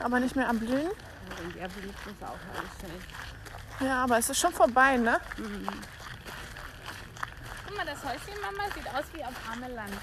[0.00, 0.90] Aber nicht mehr am Blühen.
[0.90, 1.46] Will
[1.86, 3.88] nicht muss auch alles sein.
[3.88, 5.18] Ja, aber es ist schon vorbei, ne?
[7.66, 9.94] Guck mal, das Häuschen, Mama, sieht aus wie auf Ameland.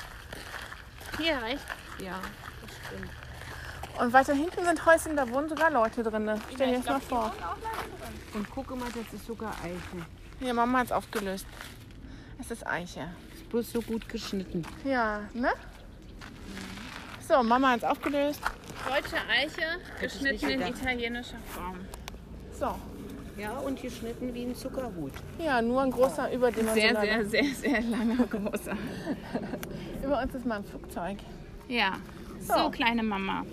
[1.20, 1.75] Hier rechts.
[2.00, 2.20] Ja,
[2.62, 3.10] das stimmt.
[4.00, 6.30] Und weiter hinten sind Häuschen, da wohnen sogar Leute drin.
[6.54, 7.34] Stell dir das mal vor.
[8.34, 10.06] Und gucke mal, das ist sogar Eiche.
[10.40, 11.46] Hier, Mama hat es aufgelöst.
[12.40, 13.08] Es ist Eiche.
[13.34, 14.64] Ist bloß so gut geschnitten.
[14.84, 15.54] Ja, ne?
[17.28, 18.42] So, Mama hat es aufgelöst.
[18.88, 21.80] Deutsche Eiche, geschnitten in italienischer Form.
[22.52, 22.76] So.
[23.38, 25.12] Ja, und geschnitten wie ein Zuckerhut.
[25.40, 27.26] Ja, nur ein großer Sehr, überdimensionaler.
[27.26, 28.78] sehr, sehr, sehr langer, großer.
[30.04, 31.18] Über uns ist mal ein Flugzeug.
[31.68, 31.98] Ja.
[32.40, 32.70] So, So.
[32.72, 33.46] kleine Mama.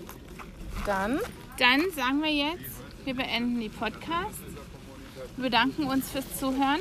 [0.87, 1.19] Dann
[1.59, 4.41] Dann sagen wir jetzt, wir beenden die Podcast.
[5.37, 6.81] Wir bedanken uns fürs Zuhören.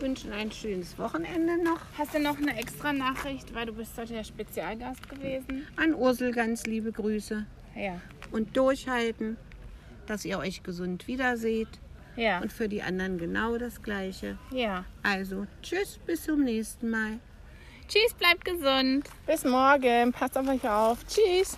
[0.00, 1.80] Wünschen ein schönes Wochenende noch.
[1.96, 5.66] Hast du noch eine extra Nachricht, weil du bist heute der Spezialgast gewesen?
[5.76, 7.46] An Ursel ganz liebe Grüße.
[7.74, 8.00] Ja.
[8.30, 9.38] Und durchhalten,
[10.06, 11.68] dass ihr euch gesund wiederseht.
[12.16, 12.40] Ja.
[12.40, 14.36] Und für die anderen genau das Gleiche.
[14.50, 14.84] Ja.
[15.02, 17.18] Also, tschüss, bis zum nächsten Mal.
[17.88, 19.08] Tschüss, bleibt gesund.
[19.26, 20.12] bis morgen.
[20.12, 20.98] Passt auf euch auf.
[21.06, 21.56] Tschüss.